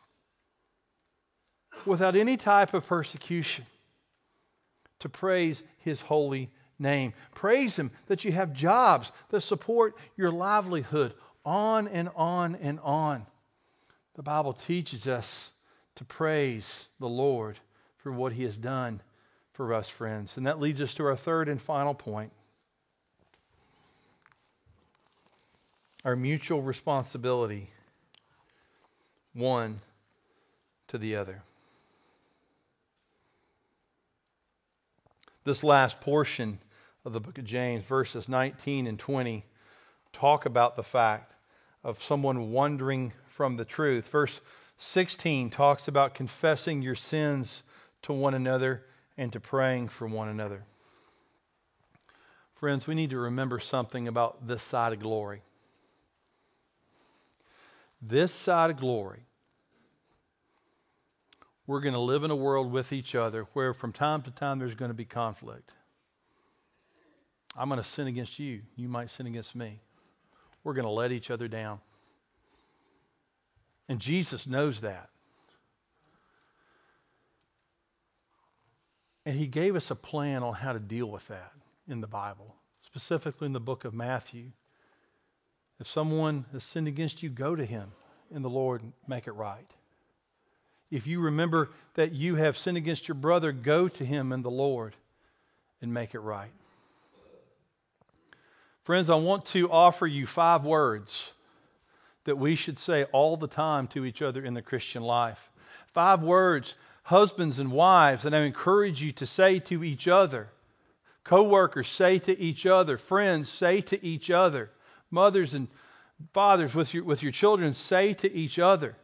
without 1.85 2.15
any 2.15 2.37
type 2.37 2.73
of 2.73 2.85
persecution 2.87 3.65
to 4.99 5.09
praise 5.09 5.63
His 5.79 6.01
holy 6.01 6.51
name. 6.79 7.13
Praise 7.33 7.75
Him 7.75 7.91
that 8.07 8.23
you 8.23 8.31
have 8.31 8.53
jobs 8.53 9.11
that 9.29 9.41
support 9.41 9.95
your 10.15 10.31
livelihood, 10.31 11.13
on 11.45 11.87
and 11.87 12.09
on 12.15 12.55
and 12.55 12.79
on. 12.79 13.25
The 14.15 14.23
Bible 14.23 14.53
teaches 14.53 15.07
us 15.07 15.51
to 15.95 16.05
praise 16.05 16.87
the 16.99 17.07
Lord 17.07 17.59
for 18.05 18.11
what 18.11 18.33
He 18.33 18.43
has 18.43 18.55
done 18.55 19.01
for 19.53 19.73
us, 19.73 19.89
friends. 19.89 20.37
And 20.37 20.45
that 20.45 20.59
leads 20.59 20.79
us 20.79 20.93
to 20.93 21.05
our 21.07 21.15
third 21.15 21.49
and 21.49 21.59
final 21.59 21.95
point 21.95 22.31
our 26.03 26.15
mutual 26.15 26.61
responsibility, 26.61 27.67
one 29.33 29.81
to 30.89 30.99
the 30.99 31.15
other. 31.15 31.41
This 35.43 35.63
last 35.63 35.99
portion 35.99 36.59
of 37.05 37.13
the 37.13 37.19
book 37.19 37.39
of 37.39 37.45
James, 37.45 37.83
verses 37.85 38.29
19 38.29 38.85
and 38.85 38.99
20, 38.99 39.43
talk 40.13 40.45
about 40.45 40.75
the 40.75 40.83
fact 40.83 41.33
of 41.83 42.03
someone 42.03 42.51
wandering 42.51 43.13
from 43.29 43.57
the 43.57 43.65
truth. 43.65 44.07
Verse 44.09 44.39
16 44.77 45.49
talks 45.49 45.87
about 45.87 46.13
confessing 46.13 46.83
your 46.83 46.93
sins 46.93 47.63
to 48.05 48.13
one 48.13 48.33
another 48.33 48.83
and 49.17 49.31
to 49.33 49.39
praying 49.39 49.89
for 49.89 50.07
one 50.07 50.29
another. 50.29 50.63
Friends, 52.55 52.87
we 52.87 52.95
need 52.95 53.11
to 53.11 53.17
remember 53.17 53.59
something 53.59 54.07
about 54.07 54.47
this 54.47 54.63
side 54.63 54.93
of 54.93 54.99
glory. 54.99 55.41
This 58.01 58.31
side 58.31 58.69
of 58.69 58.77
glory, 58.77 59.25
we're 61.67 61.81
going 61.81 61.93
to 61.93 61.99
live 61.99 62.23
in 62.23 62.31
a 62.31 62.35
world 62.35 62.71
with 62.71 62.93
each 62.93 63.15
other 63.15 63.47
where 63.53 63.73
from 63.73 63.91
time 63.91 64.21
to 64.23 64.31
time 64.31 64.59
there's 64.59 64.75
going 64.75 64.89
to 64.89 64.95
be 64.95 65.05
conflict. 65.05 65.71
I'm 67.57 67.69
going 67.69 67.81
to 67.81 67.87
sin 67.87 68.07
against 68.07 68.37
you. 68.37 68.61
You 68.75 68.87
might 68.87 69.09
sin 69.09 69.27
against 69.27 69.55
me. 69.55 69.79
We're 70.63 70.73
going 70.73 70.85
to 70.85 70.91
let 70.91 71.11
each 71.11 71.31
other 71.31 71.47
down. 71.47 71.79
And 73.87 73.99
Jesus 73.99 74.45
knows 74.45 74.81
that. 74.81 75.09
And 79.25 79.35
he 79.35 79.47
gave 79.47 79.75
us 79.75 79.91
a 79.91 79.95
plan 79.95 80.43
on 80.43 80.53
how 80.53 80.73
to 80.73 80.79
deal 80.79 81.07
with 81.07 81.27
that 81.27 81.51
in 81.87 82.01
the 82.01 82.07
Bible, 82.07 82.55
specifically 82.83 83.47
in 83.47 83.53
the 83.53 83.59
book 83.59 83.85
of 83.85 83.93
Matthew. 83.93 84.51
If 85.79 85.87
someone 85.87 86.45
has 86.51 86.63
sinned 86.63 86.87
against 86.87 87.23
you, 87.23 87.29
go 87.29 87.55
to 87.55 87.65
him 87.65 87.91
in 88.31 88.41
the 88.41 88.49
Lord 88.49 88.81
and 88.81 88.93
make 89.07 89.27
it 89.27 89.33
right. 89.33 89.69
If 90.91 91.07
you 91.07 91.19
remember 91.19 91.69
that 91.95 92.13
you 92.13 92.35
have 92.35 92.57
sinned 92.57 92.77
against 92.77 93.07
your 93.07 93.15
brother, 93.15 93.51
go 93.51 93.87
to 93.87 94.05
him 94.05 94.31
in 94.31 94.43
the 94.43 94.51
Lord 94.51 94.95
and 95.81 95.93
make 95.93 96.13
it 96.13 96.19
right. 96.19 96.51
Friends, 98.83 99.09
I 99.09 99.15
want 99.15 99.45
to 99.47 99.69
offer 99.71 100.05
you 100.05 100.27
five 100.27 100.63
words 100.63 101.31
that 102.25 102.37
we 102.37 102.55
should 102.55 102.77
say 102.77 103.05
all 103.05 103.35
the 103.35 103.47
time 103.47 103.87
to 103.87 104.05
each 104.05 104.21
other 104.21 104.45
in 104.45 104.53
the 104.53 104.61
Christian 104.61 105.01
life. 105.01 105.49
Five 105.93 106.21
words 106.21 106.75
husbands 107.05 107.59
and 107.59 107.71
wives, 107.71 108.25
and 108.25 108.35
I 108.35 108.41
encourage 108.41 109.01
you 109.01 109.11
to 109.13 109.27
say 109.27 109.59
to 109.59 109.83
each 109.83 110.07
other. 110.07 110.49
Co-workers 111.23 111.87
say 111.87 112.17
to 112.19 112.37
each 112.37 112.65
other, 112.65 112.97
friends 112.97 113.47
say 113.47 113.81
to 113.81 114.03
each 114.03 114.31
other, 114.31 114.71
mothers 115.11 115.53
and 115.53 115.67
fathers 116.33 116.73
with 116.73 116.93
your, 116.95 117.03
with 117.03 117.21
your 117.21 117.31
children 117.31 117.73
say 117.73 118.15
to 118.15 118.31
each 118.31 118.57
other. 118.57 118.95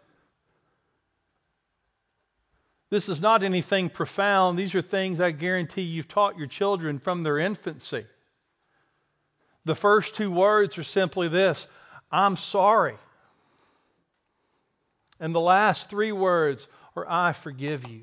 This 2.90 3.08
is 3.08 3.22
not 3.22 3.44
anything 3.44 3.90
profound. 3.90 4.58
These 4.58 4.74
are 4.74 4.82
things 4.82 5.22
I 5.22 5.30
guarantee 5.30 5.84
you've 5.84 6.08
taught 6.08 6.40
your 6.40 6.48
children 6.48 6.98
from 6.98 7.22
their 7.22 7.38
infancy. 7.38 8.06
The 9.66 9.76
first 9.76 10.16
two 10.16 10.32
words 10.32 10.80
are 10.80 10.84
simply 10.84 11.28
this 11.28 11.68
I'm 12.12 12.36
sorry. 12.36 12.98
And 15.20 15.36
the 15.36 15.40
last 15.40 15.88
three 15.88 16.12
words 16.12 16.68
or 16.96 17.10
I 17.10 17.34
forgive 17.34 17.88
you. 17.88 18.02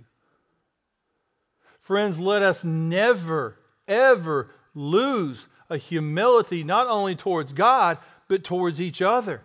Friends, 1.81 2.19
let 2.19 2.43
us 2.43 2.65
never, 2.65 3.57
ever 3.87 4.51
lose 4.75 5.49
a 5.71 5.77
humility 5.77 6.65
not 6.65 6.87
only 6.87 7.17
towards 7.17 7.53
God, 7.53 7.99
but 8.29 8.45
towards 8.45 8.81
each 8.81 9.03
other. 9.03 9.43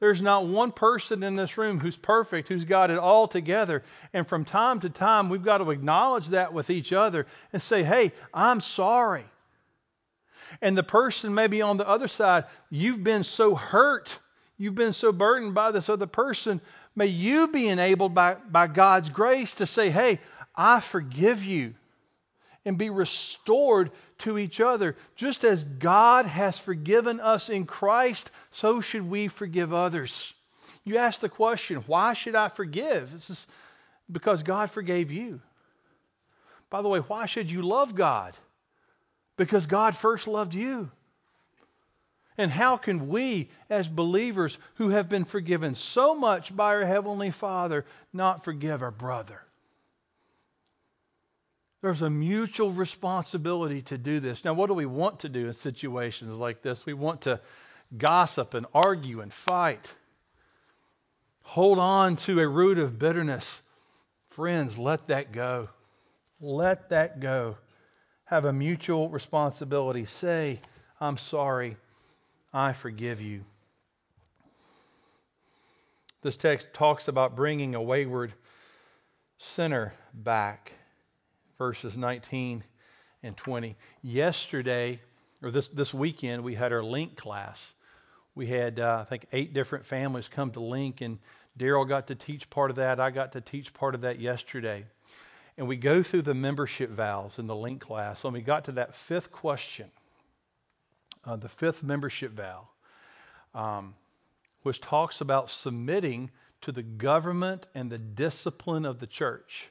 There's 0.00 0.22
not 0.22 0.46
one 0.46 0.72
person 0.72 1.22
in 1.22 1.36
this 1.36 1.58
room 1.58 1.78
who's 1.78 1.96
perfect, 1.96 2.48
who's 2.48 2.64
got 2.64 2.90
it 2.90 2.98
all 2.98 3.28
together. 3.28 3.82
And 4.14 4.26
from 4.26 4.46
time 4.46 4.80
to 4.80 4.88
time, 4.88 5.28
we've 5.28 5.44
got 5.44 5.58
to 5.58 5.70
acknowledge 5.70 6.28
that 6.28 6.54
with 6.54 6.70
each 6.70 6.94
other 6.94 7.26
and 7.52 7.60
say, 7.60 7.82
hey, 7.82 8.12
I'm 8.32 8.62
sorry. 8.62 9.26
And 10.62 10.76
the 10.76 10.82
person 10.82 11.34
maybe 11.34 11.60
on 11.60 11.76
the 11.76 11.86
other 11.86 12.08
side, 12.08 12.44
you've 12.70 13.04
been 13.04 13.22
so 13.22 13.54
hurt, 13.54 14.18
you've 14.56 14.74
been 14.74 14.94
so 14.94 15.12
burdened 15.12 15.54
by 15.54 15.70
this 15.70 15.90
other 15.90 16.06
person 16.06 16.62
May 16.96 17.06
you 17.06 17.48
be 17.48 17.68
enabled 17.68 18.14
by, 18.14 18.34
by 18.34 18.66
God's 18.66 19.10
grace 19.10 19.54
to 19.54 19.66
say, 19.66 19.90
hey, 19.90 20.20
I 20.54 20.80
forgive 20.80 21.44
you 21.44 21.74
and 22.64 22.76
be 22.76 22.90
restored 22.90 23.90
to 24.18 24.38
each 24.38 24.60
other. 24.60 24.96
Just 25.16 25.44
as 25.44 25.64
God 25.64 26.26
has 26.26 26.58
forgiven 26.58 27.20
us 27.20 27.48
in 27.48 27.64
Christ, 27.64 28.30
so 28.50 28.80
should 28.80 29.08
we 29.08 29.28
forgive 29.28 29.72
others. 29.72 30.34
You 30.84 30.98
ask 30.98 31.20
the 31.20 31.28
question, 31.28 31.84
why 31.86 32.12
should 32.12 32.34
I 32.34 32.48
forgive? 32.48 33.12
This 33.12 33.30
is 33.30 33.46
because 34.10 34.42
God 34.42 34.70
forgave 34.70 35.10
you. 35.10 35.40
By 36.68 36.82
the 36.82 36.88
way, 36.88 37.00
why 37.00 37.26
should 37.26 37.50
you 37.50 37.62
love 37.62 37.94
God? 37.94 38.36
Because 39.36 39.66
God 39.66 39.96
first 39.96 40.28
loved 40.28 40.54
you. 40.54 40.90
And 42.40 42.50
how 42.50 42.78
can 42.78 43.10
we, 43.10 43.50
as 43.68 43.86
believers 43.86 44.56
who 44.76 44.88
have 44.88 45.10
been 45.10 45.26
forgiven 45.26 45.74
so 45.74 46.14
much 46.14 46.56
by 46.56 46.74
our 46.74 46.86
Heavenly 46.86 47.32
Father, 47.32 47.84
not 48.14 48.44
forgive 48.44 48.82
our 48.82 48.90
brother? 48.90 49.42
There's 51.82 52.00
a 52.00 52.08
mutual 52.08 52.72
responsibility 52.72 53.82
to 53.82 53.98
do 53.98 54.20
this. 54.20 54.42
Now, 54.42 54.54
what 54.54 54.68
do 54.68 54.72
we 54.72 54.86
want 54.86 55.20
to 55.20 55.28
do 55.28 55.48
in 55.48 55.52
situations 55.52 56.34
like 56.34 56.62
this? 56.62 56.86
We 56.86 56.94
want 56.94 57.20
to 57.22 57.42
gossip 57.94 58.54
and 58.54 58.64
argue 58.72 59.20
and 59.20 59.30
fight, 59.30 59.92
hold 61.42 61.78
on 61.78 62.16
to 62.16 62.40
a 62.40 62.48
root 62.48 62.78
of 62.78 62.98
bitterness. 62.98 63.60
Friends, 64.30 64.78
let 64.78 65.08
that 65.08 65.32
go. 65.32 65.68
Let 66.40 66.88
that 66.88 67.20
go. 67.20 67.58
Have 68.24 68.46
a 68.46 68.52
mutual 68.54 69.10
responsibility. 69.10 70.06
Say, 70.06 70.58
I'm 71.02 71.18
sorry. 71.18 71.76
I 72.52 72.72
forgive 72.72 73.20
you. 73.20 73.44
This 76.22 76.36
text 76.36 76.66
talks 76.74 77.08
about 77.08 77.36
bringing 77.36 77.74
a 77.74 77.82
wayward 77.82 78.32
sinner 79.38 79.94
back, 80.12 80.72
verses 81.58 81.96
19 81.96 82.64
and 83.22 83.36
20. 83.36 83.76
Yesterday, 84.02 85.00
or 85.42 85.50
this, 85.50 85.68
this 85.68 85.94
weekend, 85.94 86.42
we 86.42 86.54
had 86.54 86.72
our 86.72 86.82
Link 86.82 87.16
class. 87.16 87.72
We 88.34 88.46
had, 88.46 88.80
uh, 88.80 88.98
I 89.00 89.04
think, 89.04 89.26
eight 89.32 89.54
different 89.54 89.86
families 89.86 90.28
come 90.28 90.50
to 90.52 90.60
Link, 90.60 91.00
and 91.00 91.18
Daryl 91.58 91.88
got 91.88 92.08
to 92.08 92.14
teach 92.16 92.50
part 92.50 92.70
of 92.70 92.76
that. 92.76 92.98
I 92.98 93.10
got 93.10 93.32
to 93.32 93.40
teach 93.40 93.72
part 93.72 93.94
of 93.94 94.00
that 94.02 94.18
yesterday. 94.18 94.84
And 95.56 95.68
we 95.68 95.76
go 95.76 96.02
through 96.02 96.22
the 96.22 96.34
membership 96.34 96.90
vows 96.90 97.38
in 97.38 97.46
the 97.46 97.56
Link 97.56 97.80
class. 97.80 98.24
And 98.24 98.32
we 98.32 98.40
got 98.40 98.64
to 98.64 98.72
that 98.72 98.94
fifth 98.94 99.30
question 99.30 99.90
uh, 101.24 101.36
the 101.36 101.48
fifth 101.48 101.82
membership 101.82 102.32
vow, 102.32 102.68
um, 103.54 103.94
which 104.62 104.80
talks 104.80 105.20
about 105.20 105.50
submitting 105.50 106.30
to 106.62 106.72
the 106.72 106.82
government 106.82 107.66
and 107.74 107.90
the 107.90 107.98
discipline 107.98 108.84
of 108.84 108.98
the 108.98 109.06
church 109.06 109.70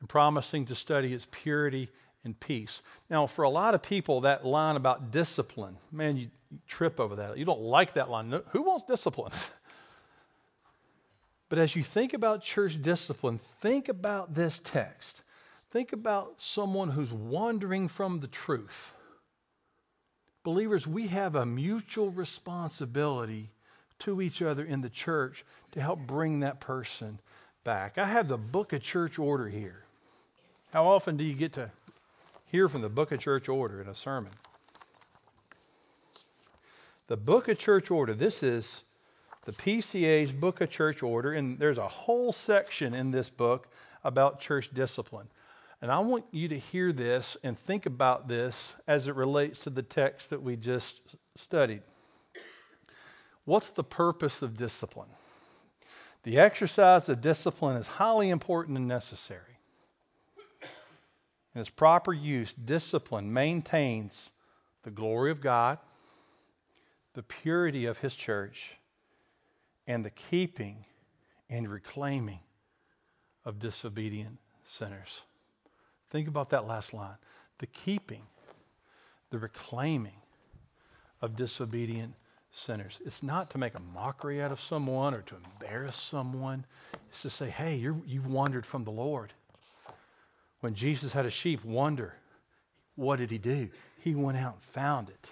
and 0.00 0.08
promising 0.08 0.66
to 0.66 0.74
study 0.74 1.12
its 1.12 1.26
purity 1.30 1.88
and 2.24 2.38
peace. 2.38 2.82
Now, 3.08 3.26
for 3.26 3.42
a 3.42 3.48
lot 3.48 3.74
of 3.74 3.82
people, 3.82 4.22
that 4.22 4.44
line 4.44 4.76
about 4.76 5.10
discipline, 5.10 5.76
man, 5.90 6.16
you, 6.16 6.30
you 6.50 6.58
trip 6.66 7.00
over 7.00 7.16
that. 7.16 7.38
You 7.38 7.44
don't 7.44 7.62
like 7.62 7.94
that 7.94 8.10
line. 8.10 8.30
No, 8.30 8.42
who 8.50 8.62
wants 8.62 8.84
discipline? 8.84 9.32
but 11.48 11.58
as 11.58 11.74
you 11.74 11.82
think 11.82 12.14
about 12.14 12.42
church 12.42 12.80
discipline, 12.80 13.38
think 13.60 13.88
about 13.88 14.34
this 14.34 14.60
text. 14.64 15.22
Think 15.70 15.92
about 15.92 16.40
someone 16.40 16.90
who's 16.90 17.12
wandering 17.12 17.88
from 17.88 18.20
the 18.20 18.26
truth 18.26 18.92
Believers, 20.42 20.86
we 20.86 21.06
have 21.08 21.34
a 21.34 21.46
mutual 21.46 22.10
responsibility 22.10 23.50
to 24.00 24.22
each 24.22 24.40
other 24.42 24.64
in 24.64 24.80
the 24.80 24.88
church 24.88 25.44
to 25.72 25.80
help 25.80 26.00
bring 26.00 26.40
that 26.40 26.60
person 26.60 27.20
back. 27.64 27.98
I 27.98 28.06
have 28.06 28.28
the 28.28 28.38
book 28.38 28.72
of 28.72 28.82
church 28.82 29.18
order 29.18 29.48
here. 29.48 29.84
How 30.72 30.86
often 30.86 31.16
do 31.16 31.24
you 31.24 31.34
get 31.34 31.52
to 31.54 31.70
hear 32.50 32.68
from 32.68 32.82
the 32.82 32.88
Book 32.88 33.12
of 33.12 33.20
Church 33.20 33.48
Order 33.48 33.80
in 33.80 33.88
a 33.88 33.94
sermon. 33.94 34.32
The 37.06 37.16
Book 37.16 37.48
of 37.48 37.58
Church 37.58 37.90
Order. 37.90 38.14
This 38.14 38.42
is 38.42 38.82
the 39.44 39.52
PCA's 39.52 40.32
Book 40.32 40.60
of 40.60 40.70
Church 40.70 41.02
Order, 41.02 41.32
and 41.34 41.58
there's 41.58 41.78
a 41.78 41.88
whole 41.88 42.32
section 42.32 42.94
in 42.94 43.10
this 43.10 43.30
book 43.30 43.68
about 44.02 44.40
church 44.40 44.70
discipline. 44.74 45.28
And 45.82 45.90
I 45.90 45.98
want 46.00 46.26
you 46.30 46.48
to 46.48 46.58
hear 46.58 46.92
this 46.92 47.36
and 47.42 47.58
think 47.58 47.86
about 47.86 48.28
this 48.28 48.74
as 48.86 49.08
it 49.08 49.14
relates 49.14 49.60
to 49.60 49.70
the 49.70 49.82
text 49.82 50.30
that 50.30 50.42
we 50.42 50.56
just 50.56 51.00
studied. 51.36 51.82
What's 53.46 53.70
the 53.70 53.84
purpose 53.84 54.42
of 54.42 54.58
discipline? 54.58 55.08
The 56.22 56.38
exercise 56.38 57.08
of 57.08 57.22
discipline 57.22 57.76
is 57.76 57.86
highly 57.86 58.28
important 58.28 58.76
and 58.76 58.86
necessary. 58.86 59.58
In 61.54 61.62
its 61.62 61.70
proper 61.70 62.12
use, 62.12 62.52
discipline 62.52 63.32
maintains 63.32 64.30
the 64.82 64.90
glory 64.90 65.30
of 65.30 65.40
God, 65.40 65.78
the 67.14 67.22
purity 67.22 67.86
of 67.86 67.98
His 67.98 68.14
church, 68.14 68.70
and 69.86 70.04
the 70.04 70.10
keeping 70.10 70.84
and 71.48 71.68
reclaiming 71.68 72.40
of 73.44 73.58
disobedient 73.58 74.38
sinners. 74.64 75.22
Think 76.10 76.28
about 76.28 76.50
that 76.50 76.66
last 76.66 76.92
line 76.92 77.16
the 77.58 77.66
keeping, 77.66 78.22
the 79.30 79.38
reclaiming 79.38 80.16
of 81.20 81.36
disobedient 81.36 82.14
sinners. 82.52 82.98
It's 83.04 83.22
not 83.22 83.50
to 83.50 83.58
make 83.58 83.74
a 83.74 83.80
mockery 83.94 84.42
out 84.42 84.50
of 84.50 84.60
someone 84.60 85.14
or 85.14 85.22
to 85.22 85.36
embarrass 85.36 85.96
someone. 85.96 86.64
It's 87.10 87.22
to 87.22 87.30
say, 87.30 87.50
hey, 87.50 87.76
you 87.76 88.02
have 88.14 88.26
wandered 88.26 88.64
from 88.64 88.84
the 88.84 88.90
Lord. 88.90 89.32
When 90.60 90.74
Jesus 90.74 91.12
had 91.12 91.26
a 91.26 91.30
sheep 91.30 91.64
wander, 91.64 92.14
what 92.96 93.16
did 93.16 93.30
he 93.30 93.38
do? 93.38 93.68
He 93.98 94.14
went 94.14 94.38
out 94.38 94.54
and 94.54 94.62
found 94.62 95.10
it 95.10 95.28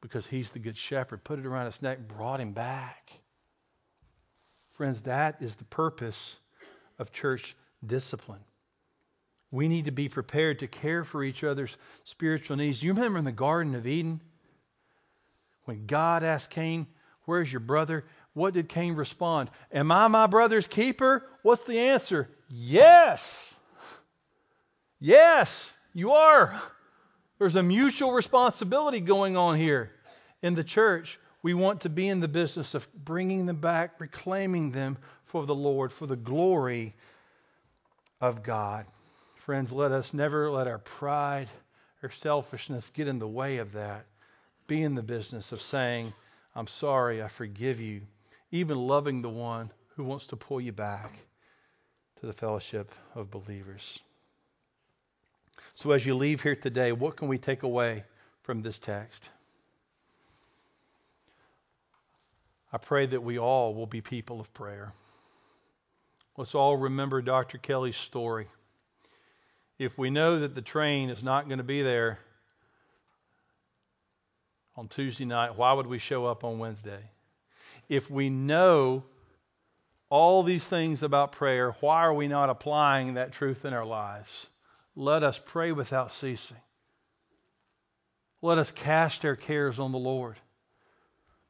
because 0.00 0.26
he's 0.26 0.50
the 0.50 0.58
good 0.58 0.76
shepherd, 0.76 1.24
put 1.24 1.38
it 1.38 1.46
around 1.46 1.64
his 1.64 1.80
neck, 1.80 1.98
brought 2.06 2.40
him 2.40 2.52
back. 2.52 3.10
Friends, 4.74 5.00
that 5.02 5.36
is 5.40 5.56
the 5.56 5.64
purpose 5.64 6.36
of 6.98 7.10
church 7.10 7.56
discipline. 7.86 8.40
We 9.54 9.68
need 9.68 9.84
to 9.84 9.92
be 9.92 10.08
prepared 10.08 10.58
to 10.58 10.66
care 10.66 11.04
for 11.04 11.22
each 11.22 11.44
other's 11.44 11.76
spiritual 12.02 12.56
needs. 12.56 12.82
You 12.82 12.92
remember 12.92 13.20
in 13.20 13.24
the 13.24 13.30
Garden 13.30 13.76
of 13.76 13.86
Eden 13.86 14.20
when 15.64 15.86
God 15.86 16.24
asked 16.24 16.50
Cain, 16.50 16.88
Where's 17.26 17.52
your 17.52 17.60
brother? 17.60 18.04
What 18.32 18.52
did 18.52 18.68
Cain 18.68 18.96
respond? 18.96 19.50
Am 19.72 19.92
I 19.92 20.08
my 20.08 20.26
brother's 20.26 20.66
keeper? 20.66 21.24
What's 21.42 21.62
the 21.62 21.78
answer? 21.78 22.28
Yes. 22.48 23.54
Yes, 24.98 25.72
you 25.92 26.10
are. 26.10 26.60
There's 27.38 27.54
a 27.54 27.62
mutual 27.62 28.12
responsibility 28.12 28.98
going 28.98 29.36
on 29.36 29.56
here 29.56 29.92
in 30.42 30.56
the 30.56 30.64
church. 30.64 31.16
We 31.42 31.54
want 31.54 31.82
to 31.82 31.88
be 31.88 32.08
in 32.08 32.18
the 32.18 32.26
business 32.26 32.74
of 32.74 32.88
bringing 32.92 33.46
them 33.46 33.60
back, 33.60 34.00
reclaiming 34.00 34.72
them 34.72 34.98
for 35.26 35.46
the 35.46 35.54
Lord, 35.54 35.92
for 35.92 36.08
the 36.08 36.16
glory 36.16 36.96
of 38.20 38.42
God. 38.42 38.86
Friends, 39.44 39.72
let 39.72 39.92
us 39.92 40.14
never 40.14 40.50
let 40.50 40.66
our 40.66 40.78
pride 40.78 41.50
or 42.02 42.10
selfishness 42.10 42.90
get 42.94 43.08
in 43.08 43.18
the 43.18 43.28
way 43.28 43.58
of 43.58 43.72
that. 43.72 44.06
Be 44.66 44.82
in 44.82 44.94
the 44.94 45.02
business 45.02 45.52
of 45.52 45.60
saying, 45.60 46.14
I'm 46.56 46.66
sorry, 46.66 47.22
I 47.22 47.28
forgive 47.28 47.78
you, 47.78 48.00
even 48.52 48.78
loving 48.78 49.20
the 49.20 49.28
one 49.28 49.70
who 49.96 50.04
wants 50.04 50.28
to 50.28 50.36
pull 50.36 50.62
you 50.62 50.72
back 50.72 51.18
to 52.20 52.26
the 52.26 52.32
fellowship 52.32 52.90
of 53.14 53.30
believers. 53.30 53.98
So, 55.74 55.90
as 55.90 56.06
you 56.06 56.14
leave 56.14 56.40
here 56.40 56.56
today, 56.56 56.92
what 56.92 57.18
can 57.18 57.28
we 57.28 57.36
take 57.36 57.64
away 57.64 58.04
from 58.44 58.62
this 58.62 58.78
text? 58.78 59.28
I 62.72 62.78
pray 62.78 63.04
that 63.04 63.22
we 63.22 63.38
all 63.38 63.74
will 63.74 63.86
be 63.86 64.00
people 64.00 64.40
of 64.40 64.54
prayer. 64.54 64.94
Let's 66.38 66.54
all 66.54 66.78
remember 66.78 67.20
Dr. 67.20 67.58
Kelly's 67.58 67.98
story. 67.98 68.48
If 69.78 69.98
we 69.98 70.10
know 70.10 70.40
that 70.40 70.54
the 70.54 70.62
train 70.62 71.10
is 71.10 71.22
not 71.22 71.48
going 71.48 71.58
to 71.58 71.64
be 71.64 71.82
there 71.82 72.18
on 74.76 74.88
Tuesday 74.88 75.24
night, 75.24 75.56
why 75.56 75.72
would 75.72 75.86
we 75.86 75.98
show 75.98 76.26
up 76.26 76.44
on 76.44 76.58
Wednesday? 76.58 77.10
If 77.88 78.10
we 78.10 78.30
know 78.30 79.02
all 80.08 80.42
these 80.44 80.66
things 80.66 81.02
about 81.02 81.32
prayer, 81.32 81.74
why 81.80 82.02
are 82.02 82.14
we 82.14 82.28
not 82.28 82.50
applying 82.50 83.14
that 83.14 83.32
truth 83.32 83.64
in 83.64 83.72
our 83.72 83.84
lives? 83.84 84.48
Let 84.94 85.24
us 85.24 85.40
pray 85.44 85.72
without 85.72 86.12
ceasing. 86.12 86.56
Let 88.42 88.58
us 88.58 88.70
cast 88.70 89.24
our 89.24 89.36
cares 89.36 89.80
on 89.80 89.90
the 89.90 89.98
Lord 89.98 90.36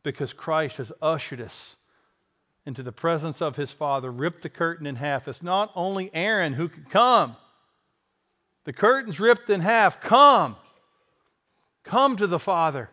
because 0.02 0.32
Christ 0.32 0.78
has 0.78 0.92
ushered 1.02 1.40
us 1.40 1.76
into 2.64 2.82
the 2.82 2.92
presence 2.92 3.42
of 3.42 3.56
his 3.56 3.70
Father, 3.70 4.10
ripped 4.10 4.42
the 4.42 4.48
curtain 4.48 4.86
in 4.86 4.96
half. 4.96 5.28
It's 5.28 5.42
not 5.42 5.70
only 5.74 6.10
Aaron 6.14 6.54
who 6.54 6.68
could 6.68 6.88
come. 6.88 7.36
The 8.64 8.72
curtain's 8.72 9.20
ripped 9.20 9.50
in 9.50 9.60
half. 9.60 10.00
Come. 10.00 10.56
Come 11.84 12.16
to 12.16 12.26
the 12.26 12.38
Father. 12.38 12.90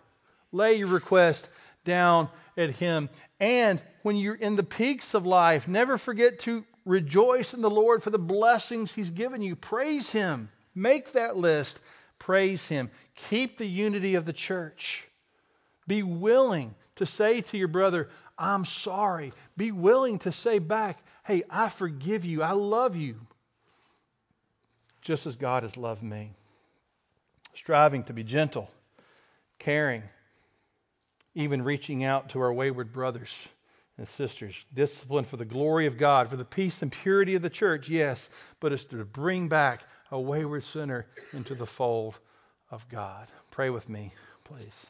Lay 0.51 0.75
your 0.75 0.87
request 0.87 1.49
down 1.85 2.29
at 2.57 2.71
him. 2.71 3.09
And 3.39 3.81
when 4.03 4.15
you're 4.15 4.35
in 4.35 4.55
the 4.55 4.63
peaks 4.63 5.13
of 5.13 5.25
life, 5.25 5.67
never 5.67 5.97
forget 5.97 6.39
to 6.41 6.65
rejoice 6.85 7.53
in 7.53 7.61
the 7.61 7.69
Lord 7.69 8.03
for 8.03 8.09
the 8.09 8.19
blessings 8.19 8.93
he's 8.93 9.11
given 9.11 9.41
you. 9.41 9.55
Praise 9.55 10.09
him. 10.09 10.49
Make 10.75 11.13
that 11.13 11.37
list. 11.37 11.79
Praise 12.19 12.67
him. 12.67 12.89
Keep 13.29 13.57
the 13.57 13.67
unity 13.67 14.15
of 14.15 14.25
the 14.25 14.33
church. 14.33 15.07
Be 15.87 16.03
willing 16.03 16.75
to 16.97 17.05
say 17.05 17.41
to 17.41 17.57
your 17.57 17.67
brother, 17.67 18.09
I'm 18.37 18.65
sorry. 18.65 19.33
Be 19.57 19.71
willing 19.71 20.19
to 20.19 20.31
say 20.31 20.59
back, 20.59 20.99
hey, 21.23 21.43
I 21.49 21.69
forgive 21.69 22.25
you. 22.25 22.43
I 22.43 22.51
love 22.51 22.95
you. 22.95 23.15
Just 25.01 25.25
as 25.27 25.35
God 25.35 25.63
has 25.63 25.77
loved 25.77 26.03
me. 26.03 26.31
Striving 27.53 28.03
to 28.05 28.13
be 28.13 28.23
gentle, 28.23 28.69
caring, 29.59 30.03
even 31.35 31.63
reaching 31.63 32.03
out 32.03 32.29
to 32.29 32.39
our 32.39 32.53
wayward 32.53 32.93
brothers 32.93 33.47
and 33.97 34.07
sisters. 34.07 34.55
Discipline 34.73 35.25
for 35.25 35.37
the 35.37 35.45
glory 35.45 35.85
of 35.85 35.97
God, 35.97 36.29
for 36.29 36.37
the 36.37 36.45
peace 36.45 36.81
and 36.81 36.91
purity 36.91 37.35
of 37.35 37.41
the 37.41 37.49
church, 37.49 37.89
yes, 37.89 38.29
but 38.59 38.71
it's 38.71 38.85
to 38.85 39.03
bring 39.03 39.47
back 39.47 39.83
a 40.11 40.19
wayward 40.19 40.63
sinner 40.63 41.05
into 41.33 41.55
the 41.55 41.65
fold 41.65 42.19
of 42.69 42.87
God. 42.89 43.27
Pray 43.51 43.69
with 43.69 43.89
me, 43.89 44.13
please. 44.43 44.87